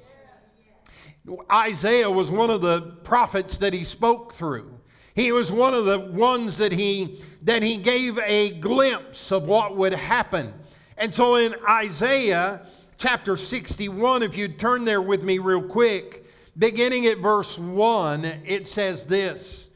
Isaiah 1.51 2.10
was 2.10 2.32
one 2.32 2.50
of 2.50 2.62
the 2.62 2.82
prophets 3.03 3.58
that 3.58 3.74
he 3.74 3.84
spoke 3.84 4.34
through. 4.34 4.79
He 5.13 5.32
was 5.32 5.51
one 5.51 5.74
of 5.74 5.86
the 5.86 6.00
ones 6.00 6.58
that 6.58 6.72
he, 6.72 7.22
that 7.44 7.62
he 7.62 7.77
gave 7.77 8.18
a 8.20 8.51
glimpse 8.51 9.32
of 9.32 9.44
what 9.44 9.77
would 9.77 9.94
happen. 9.94 10.53
And 11.00 11.15
so 11.15 11.36
in 11.36 11.56
Isaiah 11.68 12.60
chapter 12.98 13.38
61, 13.38 14.22
if 14.22 14.36
you'd 14.36 14.60
turn 14.60 14.84
there 14.84 15.01
with 15.01 15.24
me 15.24 15.39
real 15.39 15.63
quick, 15.63 16.25
beginning 16.58 17.06
at 17.06 17.20
verse 17.20 17.58
1, 17.58 18.25
it 18.25 18.68
says 18.68 19.06
this 19.06 19.70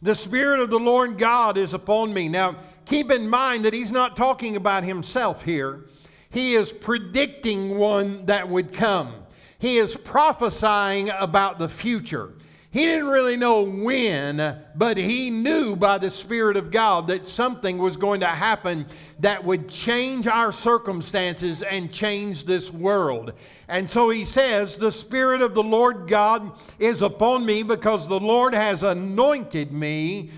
The 0.00 0.14
Spirit 0.14 0.58
of 0.58 0.70
the 0.70 0.78
Lord 0.78 1.18
God 1.18 1.58
is 1.58 1.74
upon 1.74 2.14
me. 2.14 2.30
Now, 2.30 2.56
keep 2.86 3.10
in 3.10 3.28
mind 3.28 3.66
that 3.66 3.74
he's 3.74 3.92
not 3.92 4.16
talking 4.16 4.56
about 4.56 4.82
himself 4.82 5.44
here, 5.44 5.84
he 6.30 6.54
is 6.54 6.72
predicting 6.72 7.76
one 7.76 8.24
that 8.24 8.48
would 8.48 8.72
come. 8.72 9.12
He 9.58 9.76
is 9.76 9.94
prophesying 9.94 11.10
about 11.10 11.58
the 11.58 11.68
future. 11.68 12.32
He 12.72 12.84
didn't 12.84 13.08
really 13.08 13.36
know 13.36 13.62
when, 13.62 14.58
but 14.76 14.96
he 14.96 15.28
knew 15.28 15.74
by 15.74 15.98
the 15.98 16.10
Spirit 16.10 16.56
of 16.56 16.70
God 16.70 17.08
that 17.08 17.26
something 17.26 17.78
was 17.78 17.96
going 17.96 18.20
to 18.20 18.28
happen 18.28 18.86
that 19.18 19.44
would 19.44 19.68
change 19.68 20.28
our 20.28 20.52
circumstances 20.52 21.62
and 21.62 21.92
change 21.92 22.44
this 22.44 22.72
world. 22.72 23.32
And 23.66 23.90
so 23.90 24.08
he 24.08 24.24
says, 24.24 24.76
The 24.76 24.92
Spirit 24.92 25.42
of 25.42 25.54
the 25.54 25.64
Lord 25.64 26.06
God 26.06 26.52
is 26.78 27.02
upon 27.02 27.44
me 27.44 27.64
because 27.64 28.06
the 28.06 28.20
Lord 28.20 28.54
has 28.54 28.84
anointed 28.84 29.72
me 29.72 30.30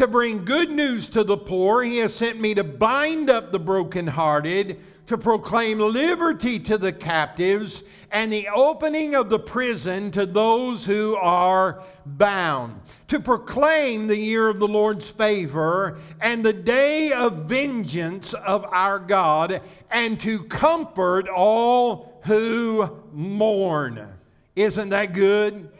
to 0.00 0.08
bring 0.08 0.46
good 0.46 0.70
news 0.70 1.10
to 1.10 1.22
the 1.22 1.36
poor. 1.36 1.82
He 1.82 1.98
has 1.98 2.14
sent 2.14 2.40
me 2.40 2.54
to 2.54 2.64
bind 2.64 3.28
up 3.28 3.52
the 3.52 3.58
brokenhearted, 3.58 4.80
to 5.06 5.18
proclaim 5.18 5.78
liberty 5.78 6.58
to 6.58 6.78
the 6.78 6.90
captives 6.90 7.82
and 8.10 8.32
the 8.32 8.48
opening 8.48 9.14
of 9.14 9.28
the 9.28 9.38
prison 9.38 10.10
to 10.12 10.24
those 10.24 10.86
who 10.86 11.16
are 11.16 11.82
bound, 12.06 12.80
to 13.08 13.20
proclaim 13.20 14.06
the 14.06 14.16
year 14.16 14.48
of 14.48 14.58
the 14.58 14.66
Lord's 14.66 15.10
favor 15.10 15.98
and 16.22 16.42
the 16.42 16.54
day 16.54 17.12
of 17.12 17.44
vengeance 17.44 18.32
of 18.32 18.64
our 18.72 18.98
God, 18.98 19.60
and 19.90 20.18
to 20.22 20.44
comfort 20.44 21.28
all 21.28 22.22
who 22.24 22.88
mourn. 23.12 24.08
Isn't 24.56 24.88
that 24.88 25.12
good? 25.12 25.70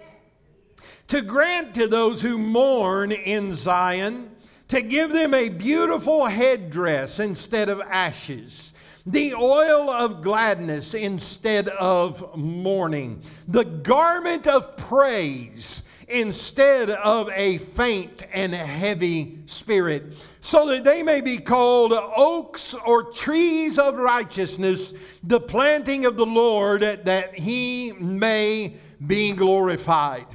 To 1.11 1.23
grant 1.23 1.75
to 1.75 1.87
those 1.87 2.23
who 2.23 2.38
mourn 2.38 3.12
in 3.12 3.55
Zion, 3.55 4.31
to 4.69 4.81
give 4.81 5.12
them 5.12 5.35
a 5.35 5.49
beautiful 5.49 6.26
headdress 6.26 7.19
instead 7.19 7.69
of 7.69 7.81
ashes 7.81 8.73
the 9.07 9.35
oil 9.35 9.90
of 9.90 10.23
gladness 10.23 10.95
instead 10.95 11.69
of 11.69 12.37
mourning, 12.37 13.23
the 13.49 13.64
garment 13.64 14.47
of 14.47 14.76
praise 14.76 15.83
instead 16.09 16.90
of 16.90 17.31
a 17.31 17.59
faint 17.59 18.25
and 18.33 18.52
heavy 18.52 19.38
spirit, 19.47 20.14
so 20.43 20.67
that 20.67 20.85
they 20.85 21.02
may 21.02 21.21
be 21.21 21.38
called 21.38 21.93
oaks 21.93 22.75
or 22.85 23.05
trees 23.05 23.79
of 23.79 23.97
righteousness, 23.97 24.93
the 25.23 25.40
planting 25.40 26.05
of 26.05 26.17
the 26.17 26.26
Lord, 26.26 26.83
that 26.83 27.38
he 27.38 27.93
may 27.93 28.75
be 29.07 29.33
glorified. 29.33 30.26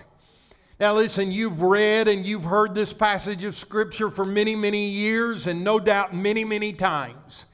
Now, 0.77 0.93
listen, 0.95 1.31
you've 1.31 1.61
read 1.61 2.09
and 2.09 2.25
you've 2.25 2.43
heard 2.43 2.75
this 2.75 2.91
passage 2.91 3.45
of 3.45 3.55
Scripture 3.55 4.09
for 4.09 4.25
many, 4.25 4.57
many 4.57 4.89
years, 4.89 5.47
and 5.47 5.63
no 5.63 5.79
doubt 5.79 6.13
many, 6.13 6.43
many 6.43 6.73
times. 6.73 7.45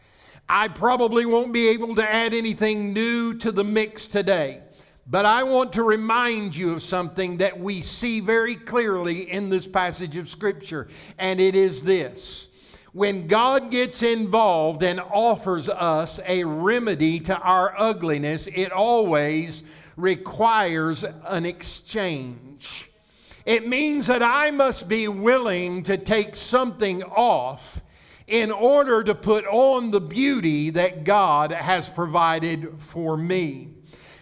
I 0.49 0.69
probably 0.69 1.27
won't 1.27 1.53
be 1.53 1.67
able 1.67 1.93
to 1.97 2.11
add 2.11 2.33
anything 2.33 2.93
new 2.93 3.35
to 3.35 3.51
the 3.51 3.63
mix 3.63 4.07
today. 4.07 4.61
But 5.05 5.25
I 5.25 5.43
want 5.43 5.73
to 5.73 5.83
remind 5.83 6.55
you 6.55 6.71
of 6.71 6.81
something 6.81 7.37
that 7.37 7.59
we 7.59 7.81
see 7.81 8.21
very 8.21 8.55
clearly 8.55 9.29
in 9.29 9.49
this 9.49 9.67
passage 9.67 10.17
of 10.17 10.27
Scripture, 10.27 10.87
and 11.19 11.39
it 11.39 11.53
is 11.53 11.83
this. 11.83 12.47
When 12.91 13.27
God 13.27 13.69
gets 13.69 14.01
involved 14.01 14.81
and 14.81 14.99
offers 14.99 15.69
us 15.69 16.19
a 16.25 16.43
remedy 16.43 17.19
to 17.19 17.37
our 17.37 17.79
ugliness, 17.79 18.47
it 18.51 18.71
always 18.71 19.61
requires 19.95 21.05
an 21.27 21.45
exchange. 21.45 22.90
It 23.45 23.67
means 23.67 24.07
that 24.07 24.21
I 24.21 24.51
must 24.51 24.87
be 24.87 25.07
willing 25.07 25.83
to 25.83 25.97
take 25.97 26.35
something 26.35 27.03
off 27.03 27.81
in 28.27 28.51
order 28.51 29.03
to 29.03 29.15
put 29.15 29.45
on 29.45 29.91
the 29.91 30.01
beauty 30.01 30.69
that 30.69 31.03
God 31.03 31.51
has 31.51 31.89
provided 31.89 32.75
for 32.79 33.17
me. 33.17 33.69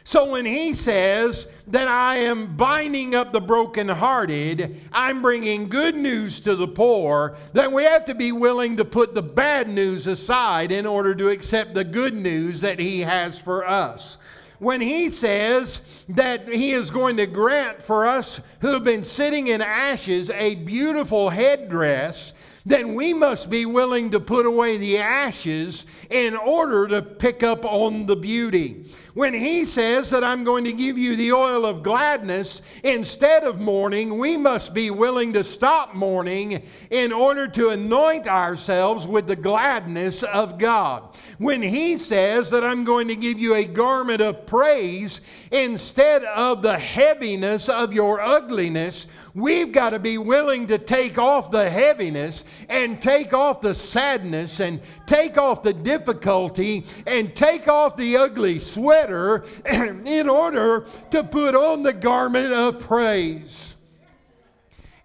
So 0.04 0.32
when 0.32 0.46
he 0.46 0.74
says 0.74 1.46
that 1.68 1.88
I 1.88 2.16
am 2.16 2.58
binding 2.58 3.14
up 3.14 3.32
the 3.32 3.42
brokenhearted, 3.42 4.88
I'm 4.92 5.22
bringing 5.22 5.70
good 5.70 5.96
news 5.96 6.40
to 6.40 6.56
the 6.56 6.68
poor, 6.68 7.38
then 7.54 7.72
we 7.74 7.84
have 7.84 8.06
to 8.06 8.16
be 8.16 8.32
willing 8.32 8.78
to 8.78 8.86
put 8.86 9.14
the 9.14 9.22
bad 9.22 9.70
news 9.70 10.08
aside 10.08 10.72
in 10.72 10.88
order 10.88 11.14
to 11.14 11.30
accept 11.30 11.76
the 11.76 11.84
good 11.84 12.16
news 12.16 12.62
that 12.62 12.80
he 12.80 13.02
has 13.02 13.38
for 13.38 13.68
us 13.68 14.18
when 14.60 14.82
he 14.82 15.10
says 15.10 15.82
that 16.10 16.48
he 16.48 16.72
is 16.72 16.92
going 16.92 17.18
to 17.18 17.26
grant 17.26 17.82
for 17.82 18.06
us 18.06 18.40
who 18.60 18.68
have 18.68 18.84
been 18.84 19.06
sitting 19.06 19.48
in 19.48 19.62
ashes 19.62 20.30
a 20.30 20.56
beautiful 20.56 21.30
headdress 21.30 22.34
then 22.66 22.94
we 22.94 23.14
must 23.14 23.50
be 23.50 23.66
willing 23.66 24.12
to 24.12 24.20
put 24.20 24.46
away 24.46 24.78
the 24.78 24.98
ashes 24.98 25.86
in 26.10 26.36
order 26.36 26.88
to 26.88 27.02
pick 27.02 27.44
up 27.44 27.64
on 27.66 28.06
the 28.06 28.16
beauty. 28.16 28.86
When 29.14 29.34
he 29.34 29.66
says 29.66 30.12
that 30.12 30.24
I'm 30.24 30.44
going 30.44 30.64
to 30.66 30.72
give 30.72 30.98
you 30.98 31.16
the 31.16 31.34
oil 31.34 31.66
of 31.66 31.84
gladness 31.84 32.62
instead 32.84 33.44
of 33.44 33.60
mourning, 33.60 34.18
we 34.18 34.38
must 34.38 34.74
be 34.74 34.92
willing 34.92 35.34
to 35.34 35.44
stop 35.44 35.94
mourning 35.94 36.64
in 36.90 37.12
order 37.12 37.48
to 37.50 37.70
anoint 37.70 38.28
ourselves 38.28 39.08
with 39.08 39.28
the 39.28 39.36
gladness 39.36 40.24
of 40.24 40.58
God. 40.58 41.16
When 41.38 41.62
he 41.62 41.98
says 41.98 42.50
that 42.52 42.64
I'm 42.64 42.84
going 42.84 43.08
to 43.08 43.16
give 43.16 43.40
you 43.40 43.56
a 43.56 43.66
garment 43.66 44.22
of 44.22 44.46
praise 44.46 45.22
instead 45.52 46.24
of 46.24 46.62
the 46.62 46.78
heaviness 46.78 47.68
of 47.68 47.92
your 47.92 48.22
ugliness, 48.22 49.08
We've 49.40 49.72
got 49.72 49.92
to 49.92 50.00
be 50.00 50.18
willing 50.18 50.68
to 50.68 50.78
take 50.78 51.18
off 51.18 51.50
the 51.50 51.70
heaviness 51.70 52.44
and 52.68 53.02
take 53.02 53.34
off 53.34 53.62
the 53.62 53.74
sadness 53.74 54.60
and 54.60 54.82
take 55.08 55.38
off 55.38 55.64
the 55.64 55.74
difficulty 55.74 56.86
and 57.08 57.36
take 57.36 57.68
off 57.68 57.96
the 57.96 58.18
ugly 58.18 58.60
sweater 58.60 59.46
in 59.66 60.30
order 60.30 60.86
to 61.12 61.24
put 61.24 61.56
on 61.56 61.84
the 61.84 61.94
garment 61.94 62.54
of 62.54 62.80
praise. 62.80 63.76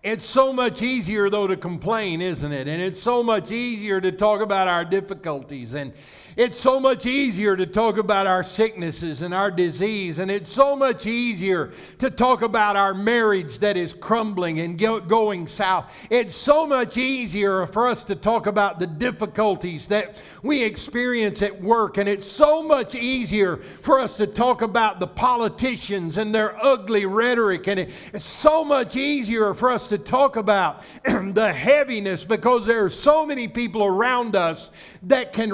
It's 0.02 0.26
so 0.26 0.52
much 0.52 0.82
easier, 0.82 1.30
though, 1.30 1.46
to 1.46 1.56
complain, 1.56 2.20
isn't 2.20 2.52
it? 2.52 2.68
And 2.68 2.82
it's 2.82 3.00
so 3.00 3.22
much 3.22 3.50
easier 3.50 4.02
to 4.02 4.12
talk 4.12 4.42
about 4.42 4.68
our 4.68 4.84
difficulties 4.84 5.72
and 5.72 5.94
it's 6.36 6.58
so 6.58 6.80
much 6.80 7.06
easier 7.06 7.56
to 7.56 7.66
talk 7.66 7.96
about 7.96 8.26
our 8.26 8.42
sicknesses 8.42 9.22
and 9.22 9.32
our 9.32 9.50
disease, 9.50 10.18
and 10.18 10.30
it's 10.30 10.52
so 10.52 10.74
much 10.74 11.06
easier 11.06 11.72
to 12.00 12.10
talk 12.10 12.42
about 12.42 12.74
our 12.74 12.92
marriage 12.92 13.58
that 13.60 13.76
is 13.76 13.94
crumbling 13.94 14.58
and 14.58 14.78
going 14.78 15.46
south. 15.46 15.90
It's 16.10 16.34
so 16.34 16.66
much 16.66 16.96
easier 16.96 17.66
for 17.68 17.88
us 17.88 18.02
to 18.04 18.16
talk 18.16 18.46
about 18.46 18.80
the 18.80 18.86
difficulties 18.86 19.86
that 19.88 20.16
we 20.42 20.62
experience 20.62 21.40
at 21.42 21.62
work, 21.62 21.98
and 21.98 22.08
it's 22.08 22.30
so 22.30 22.62
much 22.62 22.94
easier 22.94 23.60
for 23.82 24.00
us 24.00 24.16
to 24.16 24.26
talk 24.26 24.62
about 24.62 24.98
the 24.98 25.06
politicians 25.06 26.16
and 26.16 26.34
their 26.34 26.62
ugly 26.64 27.06
rhetoric, 27.06 27.68
and 27.68 27.78
it's 27.78 28.24
so 28.24 28.64
much 28.64 28.96
easier 28.96 29.54
for 29.54 29.70
us 29.70 29.88
to 29.88 29.98
talk 29.98 30.36
about 30.36 30.82
the 31.04 31.52
heaviness 31.52 32.24
because 32.24 32.66
there 32.66 32.84
are 32.84 32.90
so 32.90 33.24
many 33.24 33.46
people 33.46 33.84
around 33.84 34.34
us 34.34 34.70
that 35.04 35.32
can 35.32 35.52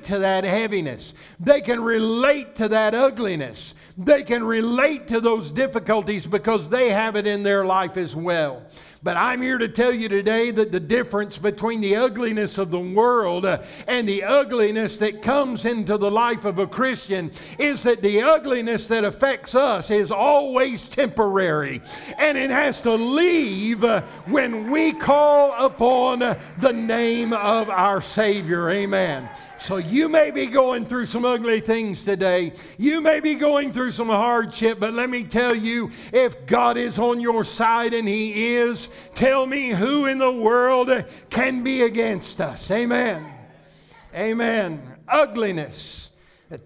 relate 0.00 0.04
to 0.04 0.18
that 0.20 0.44
heaviness. 0.44 1.12
They 1.38 1.60
can 1.60 1.80
relate 1.82 2.56
to 2.56 2.68
that 2.68 2.94
ugliness. 2.94 3.74
They 3.98 4.22
can 4.22 4.44
relate 4.44 5.08
to 5.08 5.20
those 5.20 5.50
difficulties 5.50 6.26
because 6.26 6.68
they 6.68 6.90
have 6.90 7.16
it 7.16 7.26
in 7.26 7.42
their 7.42 7.64
life 7.64 7.96
as 7.96 8.16
well. 8.16 8.62
But 9.02 9.16
I'm 9.16 9.40
here 9.40 9.56
to 9.56 9.68
tell 9.68 9.92
you 9.92 10.10
today 10.10 10.50
that 10.50 10.72
the 10.72 10.80
difference 10.80 11.38
between 11.38 11.80
the 11.80 11.96
ugliness 11.96 12.58
of 12.58 12.70
the 12.70 12.78
world 12.78 13.46
uh, 13.46 13.62
and 13.86 14.06
the 14.06 14.24
ugliness 14.24 14.98
that 14.98 15.22
comes 15.22 15.64
into 15.64 15.96
the 15.96 16.10
life 16.10 16.44
of 16.44 16.58
a 16.58 16.66
Christian 16.66 17.32
is 17.58 17.82
that 17.84 18.02
the 18.02 18.20
ugliness 18.20 18.88
that 18.88 19.04
affects 19.04 19.54
us 19.54 19.90
is 19.90 20.10
always 20.10 20.86
temporary. 20.86 21.80
And 22.18 22.36
it 22.36 22.50
has 22.50 22.82
to 22.82 22.92
leave 22.92 23.84
uh, 23.84 24.02
when 24.26 24.70
we 24.70 24.92
call 24.92 25.54
upon 25.64 26.18
the 26.18 26.72
name 26.72 27.32
of 27.32 27.70
our 27.70 28.02
Savior. 28.02 28.68
Amen. 28.68 29.30
So 29.60 29.76
you 29.76 30.08
may 30.08 30.30
be 30.30 30.46
going 30.46 30.86
through 30.86 31.04
some 31.04 31.26
ugly 31.26 31.60
things 31.60 32.02
today. 32.02 32.54
You 32.78 33.02
may 33.02 33.20
be 33.20 33.34
going 33.34 33.74
through 33.74 33.90
some 33.90 34.08
hardship, 34.08 34.80
but 34.80 34.94
let 34.94 35.10
me 35.10 35.22
tell 35.22 35.54
you 35.54 35.90
if 36.12 36.46
God 36.46 36.78
is 36.78 36.98
on 36.98 37.20
your 37.20 37.44
side 37.44 37.92
and 37.92 38.08
He 38.08 38.54
is, 38.54 38.88
tell 39.14 39.46
me 39.46 39.70
who 39.70 40.06
in 40.06 40.18
the 40.18 40.32
world 40.32 40.90
can 41.30 41.62
be 41.62 41.82
against 41.82 42.40
us. 42.40 42.70
Amen. 42.70 43.26
Amen. 44.14 44.96
Ugliness. 45.08 46.10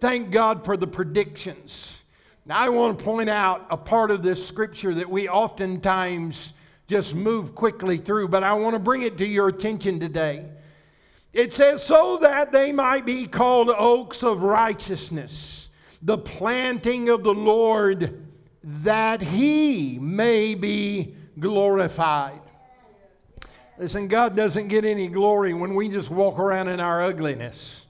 Thank 0.00 0.30
God 0.30 0.64
for 0.64 0.76
the 0.76 0.86
predictions. 0.86 1.98
Now, 2.46 2.58
I 2.58 2.68
want 2.68 2.98
to 2.98 3.04
point 3.04 3.30
out 3.30 3.66
a 3.70 3.76
part 3.76 4.10
of 4.10 4.22
this 4.22 4.46
scripture 4.46 4.94
that 4.94 5.08
we 5.08 5.28
oftentimes 5.28 6.52
just 6.86 7.14
move 7.14 7.54
quickly 7.54 7.98
through, 7.98 8.28
but 8.28 8.42
I 8.42 8.52
want 8.54 8.74
to 8.74 8.78
bring 8.78 9.02
it 9.02 9.16
to 9.18 9.26
your 9.26 9.48
attention 9.48 9.98
today. 9.98 10.46
It 11.32 11.52
says, 11.52 11.82
so 11.82 12.18
that 12.18 12.52
they 12.52 12.70
might 12.70 13.04
be 13.04 13.26
called 13.26 13.68
oaks 13.70 14.22
of 14.22 14.42
righteousness, 14.42 15.68
the 16.00 16.18
planting 16.18 17.08
of 17.08 17.24
the 17.24 17.34
Lord, 17.34 18.26
that 18.62 19.20
he 19.20 19.98
may 19.98 20.54
be 20.54 21.16
glorified. 21.38 22.40
Listen, 23.78 24.08
God 24.08 24.36
doesn't 24.36 24.68
get 24.68 24.84
any 24.84 25.08
glory 25.08 25.52
when 25.52 25.74
we 25.74 25.88
just 25.88 26.10
walk 26.10 26.38
around 26.38 26.68
in 26.68 26.80
our 26.80 27.02
ugliness, 27.02 27.86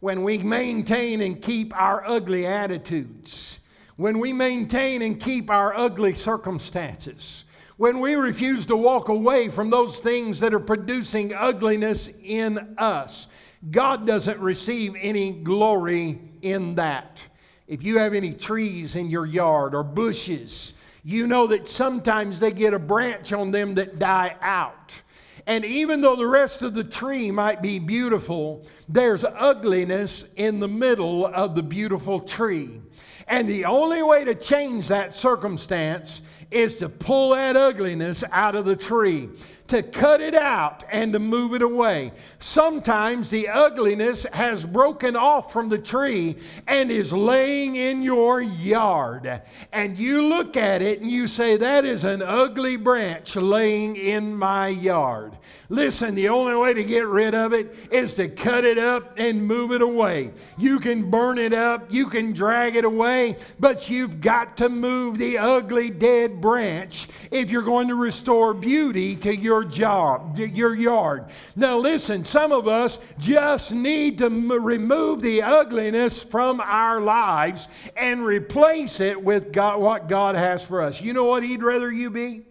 when 0.00 0.22
we 0.22 0.38
maintain 0.38 1.20
and 1.20 1.40
keep 1.40 1.74
our 1.76 2.04
ugly 2.06 2.44
attitudes, 2.44 3.58
when 3.96 4.18
we 4.18 4.32
maintain 4.32 5.00
and 5.02 5.20
keep 5.20 5.48
our 5.48 5.76
ugly 5.76 6.14
circumstances 6.14 7.44
when 7.82 7.98
we 7.98 8.14
refuse 8.14 8.66
to 8.66 8.76
walk 8.76 9.08
away 9.08 9.48
from 9.48 9.68
those 9.68 9.98
things 9.98 10.38
that 10.38 10.54
are 10.54 10.60
producing 10.60 11.34
ugliness 11.34 12.08
in 12.22 12.76
us. 12.78 13.26
God 13.72 14.06
doesn't 14.06 14.38
receive 14.38 14.94
any 14.96 15.30
glory 15.30 16.20
in 16.42 16.76
that. 16.76 17.18
If 17.66 17.82
you 17.82 17.98
have 17.98 18.14
any 18.14 18.34
trees 18.34 18.94
in 18.94 19.10
your 19.10 19.26
yard 19.26 19.74
or 19.74 19.82
bushes, 19.82 20.74
you 21.02 21.26
know 21.26 21.48
that 21.48 21.68
sometimes 21.68 22.38
they 22.38 22.52
get 22.52 22.74
a 22.74 22.78
branch 22.78 23.32
on 23.32 23.50
them 23.50 23.74
that 23.74 23.98
die 23.98 24.36
out. 24.40 25.00
And 25.46 25.64
even 25.64 26.00
though 26.00 26.14
the 26.14 26.26
rest 26.26 26.62
of 26.62 26.74
the 26.74 26.84
tree 26.84 27.30
might 27.30 27.60
be 27.60 27.80
beautiful, 27.80 28.64
there's 28.88 29.24
ugliness 29.24 30.24
in 30.36 30.60
the 30.60 30.68
middle 30.68 31.26
of 31.26 31.56
the 31.56 31.62
beautiful 31.62 32.20
tree. 32.20 32.80
And 33.26 33.48
the 33.48 33.64
only 33.64 34.02
way 34.02 34.24
to 34.24 34.34
change 34.34 34.88
that 34.88 35.16
circumstance 35.16 36.20
is 36.50 36.76
to 36.76 36.88
pull 36.88 37.30
that 37.30 37.56
ugliness 37.56 38.22
out 38.30 38.54
of 38.54 38.64
the 38.64 38.76
tree, 38.76 39.30
to 39.72 39.82
cut 39.82 40.20
it 40.20 40.34
out 40.34 40.84
and 40.90 41.14
to 41.14 41.18
move 41.18 41.54
it 41.54 41.62
away. 41.62 42.12
Sometimes 42.40 43.30
the 43.30 43.48
ugliness 43.48 44.26
has 44.30 44.66
broken 44.66 45.16
off 45.16 45.50
from 45.50 45.70
the 45.70 45.78
tree 45.78 46.36
and 46.66 46.90
is 46.90 47.10
laying 47.10 47.76
in 47.76 48.02
your 48.02 48.42
yard. 48.42 49.40
And 49.72 49.98
you 49.98 50.26
look 50.26 50.58
at 50.58 50.82
it 50.82 51.00
and 51.00 51.10
you 51.10 51.26
say, 51.26 51.56
That 51.56 51.86
is 51.86 52.04
an 52.04 52.20
ugly 52.20 52.76
branch 52.76 53.34
laying 53.34 53.96
in 53.96 54.36
my 54.36 54.68
yard. 54.68 55.38
Listen, 55.72 56.14
the 56.14 56.28
only 56.28 56.54
way 56.54 56.74
to 56.74 56.84
get 56.84 57.06
rid 57.06 57.34
of 57.34 57.54
it 57.54 57.74
is 57.90 58.12
to 58.12 58.28
cut 58.28 58.66
it 58.66 58.76
up 58.76 59.14
and 59.16 59.46
move 59.46 59.72
it 59.72 59.80
away. 59.80 60.30
You 60.58 60.78
can 60.78 61.10
burn 61.10 61.38
it 61.38 61.54
up, 61.54 61.90
you 61.90 62.08
can 62.08 62.34
drag 62.34 62.76
it 62.76 62.84
away, 62.84 63.38
but 63.58 63.88
you've 63.88 64.20
got 64.20 64.58
to 64.58 64.68
move 64.68 65.16
the 65.16 65.38
ugly 65.38 65.88
dead 65.88 66.42
branch 66.42 67.08
if 67.30 67.50
you're 67.50 67.62
going 67.62 67.88
to 67.88 67.94
restore 67.94 68.52
beauty 68.52 69.16
to 69.16 69.34
your 69.34 69.64
job, 69.64 70.38
your 70.38 70.74
yard. 70.74 71.30
Now, 71.56 71.78
listen, 71.78 72.26
some 72.26 72.52
of 72.52 72.68
us 72.68 72.98
just 73.18 73.72
need 73.72 74.18
to 74.18 74.26
m- 74.26 74.52
remove 74.52 75.22
the 75.22 75.40
ugliness 75.40 76.18
from 76.18 76.60
our 76.60 77.00
lives 77.00 77.66
and 77.96 78.26
replace 78.26 79.00
it 79.00 79.24
with 79.24 79.52
God, 79.52 79.80
what 79.80 80.06
God 80.06 80.34
has 80.34 80.62
for 80.62 80.82
us. 80.82 81.00
You 81.00 81.14
know 81.14 81.24
what 81.24 81.42
He'd 81.42 81.62
rather 81.62 81.90
you 81.90 82.10
be? 82.10 82.42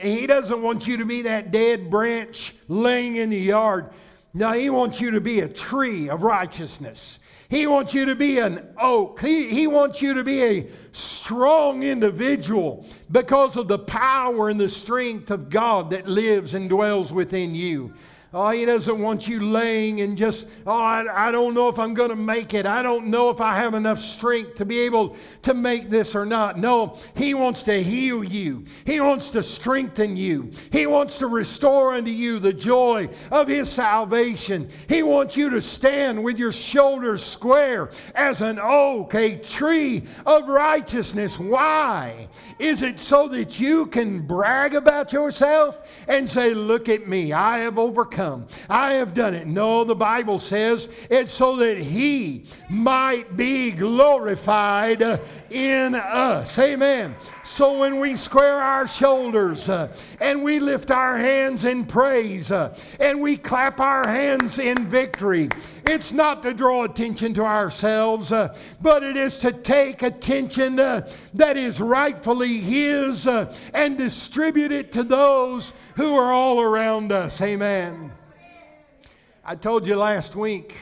He 0.00 0.26
doesn't 0.26 0.62
want 0.62 0.86
you 0.86 0.98
to 0.98 1.04
be 1.04 1.22
that 1.22 1.50
dead 1.50 1.90
branch 1.90 2.54
laying 2.68 3.16
in 3.16 3.30
the 3.30 3.38
yard. 3.38 3.90
No, 4.34 4.52
He 4.52 4.70
wants 4.70 5.00
you 5.00 5.12
to 5.12 5.20
be 5.20 5.40
a 5.40 5.48
tree 5.48 6.08
of 6.08 6.22
righteousness. 6.22 7.18
He 7.52 7.66
wants 7.66 7.92
you 7.92 8.06
to 8.06 8.14
be 8.14 8.38
an 8.38 8.66
oak. 8.80 9.20
He, 9.20 9.50
he 9.50 9.66
wants 9.66 10.00
you 10.00 10.14
to 10.14 10.24
be 10.24 10.42
a 10.42 10.66
strong 10.92 11.82
individual 11.82 12.86
because 13.10 13.58
of 13.58 13.68
the 13.68 13.78
power 13.78 14.48
and 14.48 14.58
the 14.58 14.70
strength 14.70 15.30
of 15.30 15.50
God 15.50 15.90
that 15.90 16.08
lives 16.08 16.54
and 16.54 16.70
dwells 16.70 17.12
within 17.12 17.54
you. 17.54 17.92
Oh, 18.34 18.48
he 18.48 18.64
doesn't 18.64 18.98
want 18.98 19.28
you 19.28 19.46
laying 19.46 20.00
and 20.00 20.16
just, 20.16 20.46
oh, 20.66 20.80
I, 20.80 21.28
I 21.28 21.30
don't 21.30 21.52
know 21.52 21.68
if 21.68 21.78
I'm 21.78 21.92
going 21.92 22.08
to 22.08 22.16
make 22.16 22.54
it. 22.54 22.64
I 22.64 22.82
don't 22.82 23.08
know 23.08 23.28
if 23.28 23.42
I 23.42 23.56
have 23.56 23.74
enough 23.74 24.00
strength 24.00 24.54
to 24.54 24.64
be 24.64 24.80
able 24.80 25.16
to 25.42 25.52
make 25.52 25.90
this 25.90 26.14
or 26.14 26.24
not. 26.24 26.58
No, 26.58 26.96
he 27.14 27.34
wants 27.34 27.62
to 27.64 27.82
heal 27.82 28.24
you. 28.24 28.64
He 28.86 29.00
wants 29.00 29.28
to 29.30 29.42
strengthen 29.42 30.16
you. 30.16 30.50
He 30.70 30.86
wants 30.86 31.18
to 31.18 31.26
restore 31.26 31.92
unto 31.92 32.10
you 32.10 32.38
the 32.38 32.54
joy 32.54 33.10
of 33.30 33.48
his 33.48 33.68
salvation. 33.68 34.70
He 34.88 35.02
wants 35.02 35.36
you 35.36 35.50
to 35.50 35.60
stand 35.60 36.24
with 36.24 36.38
your 36.38 36.52
shoulders 36.52 37.22
square 37.22 37.90
as 38.14 38.40
an 38.40 38.58
oak, 38.58 39.14
a 39.14 39.36
tree 39.36 40.04
of 40.24 40.48
righteousness. 40.48 41.38
Why? 41.38 42.28
Is 42.58 42.80
it 42.80 42.98
so 42.98 43.28
that 43.28 43.60
you 43.60 43.86
can 43.86 44.26
brag 44.26 44.74
about 44.74 45.12
yourself 45.12 45.78
and 46.08 46.30
say, 46.30 46.54
Look 46.54 46.88
at 46.88 47.06
me, 47.06 47.34
I 47.34 47.58
have 47.58 47.78
overcome? 47.78 48.21
Come. 48.22 48.46
I 48.68 48.94
have 48.94 49.14
done 49.14 49.34
it. 49.34 49.46
No, 49.46 49.84
the 49.84 49.94
Bible 49.94 50.38
says 50.38 50.88
it's 51.10 51.32
so 51.32 51.56
that 51.56 51.78
He 51.78 52.44
might 52.70 53.36
be 53.36 53.70
glorified 53.72 55.20
in 55.50 55.94
us. 55.94 56.58
Amen. 56.58 57.14
So 57.44 57.78
when 57.78 57.98
we 57.98 58.16
square 58.16 58.60
our 58.60 58.86
shoulders 58.86 59.68
uh, 59.68 59.94
and 60.20 60.44
we 60.44 60.60
lift 60.60 60.92
our 60.92 61.18
hands 61.18 61.64
in 61.64 61.84
praise 61.84 62.52
uh, 62.52 62.78
and 63.00 63.20
we 63.20 63.36
clap 63.36 63.80
our 63.80 64.06
hands 64.06 64.60
in 64.60 64.86
victory, 64.88 65.48
it's 65.84 66.12
not 66.12 66.42
to 66.44 66.54
draw 66.54 66.84
attention 66.84 67.34
to 67.34 67.44
ourselves, 67.44 68.30
uh, 68.30 68.56
but 68.80 69.02
it 69.02 69.16
is 69.16 69.38
to 69.38 69.52
take 69.52 70.02
attention 70.02 70.78
uh, 70.78 71.08
that 71.34 71.56
is 71.56 71.80
rightfully 71.80 72.58
His 72.58 73.26
uh, 73.26 73.52
and 73.74 73.98
distribute 73.98 74.70
it 74.70 74.92
to 74.92 75.02
those 75.02 75.72
who 75.96 76.14
are 76.14 76.32
all 76.32 76.60
around 76.60 77.10
us. 77.10 77.40
Amen. 77.40 78.12
I 79.44 79.56
told 79.56 79.86
you 79.88 79.96
last 79.96 80.36
week 80.36 80.76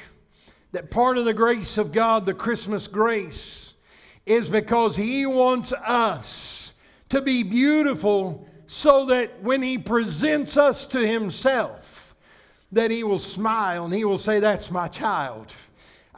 that 0.73 0.91
part 0.91 1.17
of 1.17 1.25
the 1.25 1.35
grace 1.35 1.79
of 1.79 1.91
God, 1.91 2.27
the 2.27 2.35
Christmas 2.35 2.87
grace, 2.87 3.70
is 4.31 4.49
because 4.49 4.97
He 4.97 5.27
wants 5.27 5.73
us 5.73 6.73
to 7.11 7.21
be 7.21 7.43
beautiful 7.43 8.47
so 8.67 9.05
that 9.07 9.43
when 9.43 9.63
he 9.63 9.77
presents 9.77 10.57
us 10.57 10.87
to 10.87 11.05
himself 11.05 12.15
that 12.73 12.91
he 12.91 13.03
will 13.03 13.19
smile 13.19 13.85
and 13.85 13.93
he 13.93 14.05
will 14.05 14.17
say 14.17 14.39
that's 14.39 14.71
my 14.71 14.87
child 14.87 15.53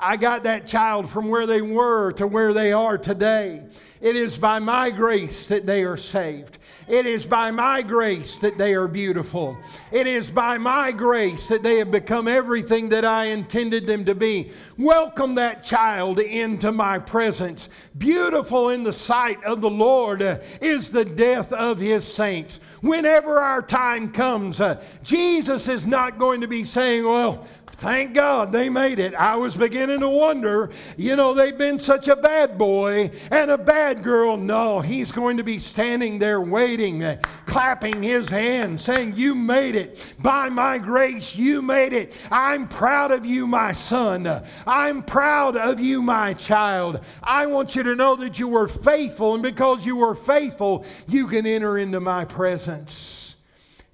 i 0.03 0.17
got 0.17 0.43
that 0.43 0.67
child 0.67 1.09
from 1.09 1.29
where 1.29 1.47
they 1.47 1.63
were 1.63 2.13
to 2.13 2.27
where 2.27 2.53
they 2.53 2.73
are 2.73 2.99
today 2.99 3.63
it 4.01 4.17
is 4.17 4.37
by 4.37 4.59
my 4.59 4.91
grace 4.91 5.47
that 5.47 5.65
they 5.65 5.85
are 5.85 5.97
saved 5.97 6.59
it 6.89 7.07
is 7.07 7.25
by 7.25 7.51
my 7.51 7.83
grace 7.83 8.37
that 8.39 8.59
they 8.59 8.75
are 8.75 8.89
beautiful. 8.89 9.57
It 9.93 10.07
is 10.07 10.31
by 10.31 10.59
my 10.59 10.91
grace 10.91 11.47
that 11.49 11.63
they 11.63 11.79
have 11.79 11.91
become 11.91 12.27
everything 12.27 12.89
that 12.89 13.05
I 13.05 13.27
intended 13.27 13.87
them 13.87 14.05
to 14.07 14.15
be. 14.15 14.53
Welcome 14.77 15.37
that 15.37 15.63
child 15.63 16.19
into 16.19 16.73
my 16.73 16.99
presence. 16.99 17.69
Beautiful 17.97 18.71
in 18.71 18.83
the 18.83 18.93
sight 18.93 19.43
of 19.45 19.61
the 19.61 19.71
Lord 19.71 20.43
is 20.61 20.91
the 20.91 21.05
death 21.05 21.53
of 21.53 21.79
his 21.79 22.05
saints. 22.05 22.59
Whenever 22.81 23.39
our 23.39 23.63
time 23.63 24.11
comes, 24.11 24.61
uh, 24.61 24.83
Jesus 25.05 25.69
is 25.69 25.87
not 25.87 26.19
going 26.19 26.41
to 26.41 26.49
be 26.49 26.65
saying, 26.65 27.05
Well, 27.05 27.47
Thank 27.83 28.15
God 28.15 28.53
they 28.53 28.69
made 28.69 29.01
it. 29.01 29.13
I 29.13 29.35
was 29.35 29.57
beginning 29.57 29.99
to 30.01 30.09
wonder, 30.09 30.71
you 30.97 31.17
know, 31.17 31.35
they've 31.35 31.59
been 31.59 31.81
such 31.81 32.07
a 32.07 32.15
bad 32.15 32.57
boy 32.57 33.11
and 33.29 33.51
a 33.51 33.59
bad 33.59 34.05
girl. 34.05 34.37
No, 34.37 34.79
he's 34.79 35.11
going 35.11 35.39
to 35.39 35.43
be 35.43 35.59
standing 35.59 36.21
there 36.21 36.41
waiting, 36.41 37.03
uh, 37.03 37.21
clapping 37.45 38.01
his 38.01 38.29
hands, 38.29 38.85
saying, 38.85 39.15
You 39.17 39.35
made 39.35 39.75
it. 39.75 39.99
By 40.21 40.49
my 40.49 40.79
grace, 40.79 41.35
you 41.35 41.61
made 41.61 41.93
it. 41.93 42.13
I'm 42.31 42.69
proud 42.69 43.11
of 43.11 43.27
you, 43.27 43.49
my 43.49 43.73
son. 43.73 44.45
I'm 44.65 45.03
proud 45.03 45.57
of 45.57 45.81
you, 45.81 46.03
my 46.03 46.35
child. 46.35 47.01
I 47.21 47.47
want 47.47 47.75
you 47.75 47.83
to 47.83 47.97
know 47.97 48.15
that 48.15 48.39
you 48.39 48.47
were 48.47 48.69
faithful, 48.69 49.35
and 49.35 49.43
because 49.43 49.85
you 49.85 49.97
were 49.97 50.15
faithful, 50.15 50.85
you 51.09 51.27
can 51.27 51.49
enter 51.49 51.77
into 51.79 51.99
my 51.99 52.27
presence. 52.27 53.35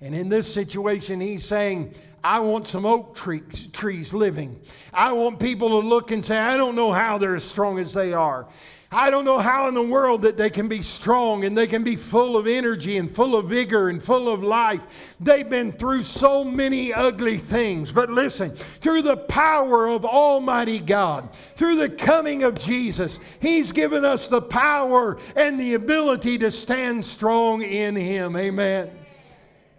And 0.02 0.14
in 0.14 0.28
this 0.28 0.52
situation, 0.52 1.22
he's 1.22 1.46
saying, 1.46 1.94
I 2.28 2.40
want 2.40 2.68
some 2.68 2.84
oak 2.84 3.14
trees, 3.14 3.68
trees 3.72 4.12
living. 4.12 4.60
I 4.92 5.12
want 5.12 5.40
people 5.40 5.80
to 5.80 5.88
look 5.88 6.10
and 6.10 6.22
say, 6.22 6.36
I 6.36 6.58
don't 6.58 6.74
know 6.74 6.92
how 6.92 7.16
they're 7.16 7.36
as 7.36 7.42
strong 7.42 7.78
as 7.78 7.94
they 7.94 8.12
are. 8.12 8.46
I 8.92 9.08
don't 9.08 9.24
know 9.24 9.38
how 9.38 9.66
in 9.66 9.72
the 9.72 9.80
world 9.80 10.20
that 10.22 10.36
they 10.36 10.50
can 10.50 10.68
be 10.68 10.82
strong 10.82 11.46
and 11.46 11.56
they 11.56 11.66
can 11.66 11.84
be 11.84 11.96
full 11.96 12.36
of 12.36 12.46
energy 12.46 12.98
and 12.98 13.10
full 13.10 13.34
of 13.34 13.48
vigor 13.48 13.88
and 13.88 14.02
full 14.02 14.28
of 14.28 14.42
life. 14.42 14.82
They've 15.18 15.48
been 15.48 15.72
through 15.72 16.02
so 16.02 16.44
many 16.44 16.92
ugly 16.92 17.38
things. 17.38 17.90
But 17.90 18.10
listen, 18.10 18.54
through 18.82 19.02
the 19.02 19.16
power 19.16 19.88
of 19.88 20.04
Almighty 20.04 20.80
God, 20.80 21.30
through 21.56 21.76
the 21.76 21.88
coming 21.88 22.42
of 22.42 22.58
Jesus, 22.58 23.18
He's 23.40 23.72
given 23.72 24.04
us 24.04 24.28
the 24.28 24.42
power 24.42 25.16
and 25.34 25.58
the 25.58 25.72
ability 25.72 26.36
to 26.38 26.50
stand 26.50 27.06
strong 27.06 27.62
in 27.62 27.96
Him. 27.96 28.36
Amen. 28.36 28.90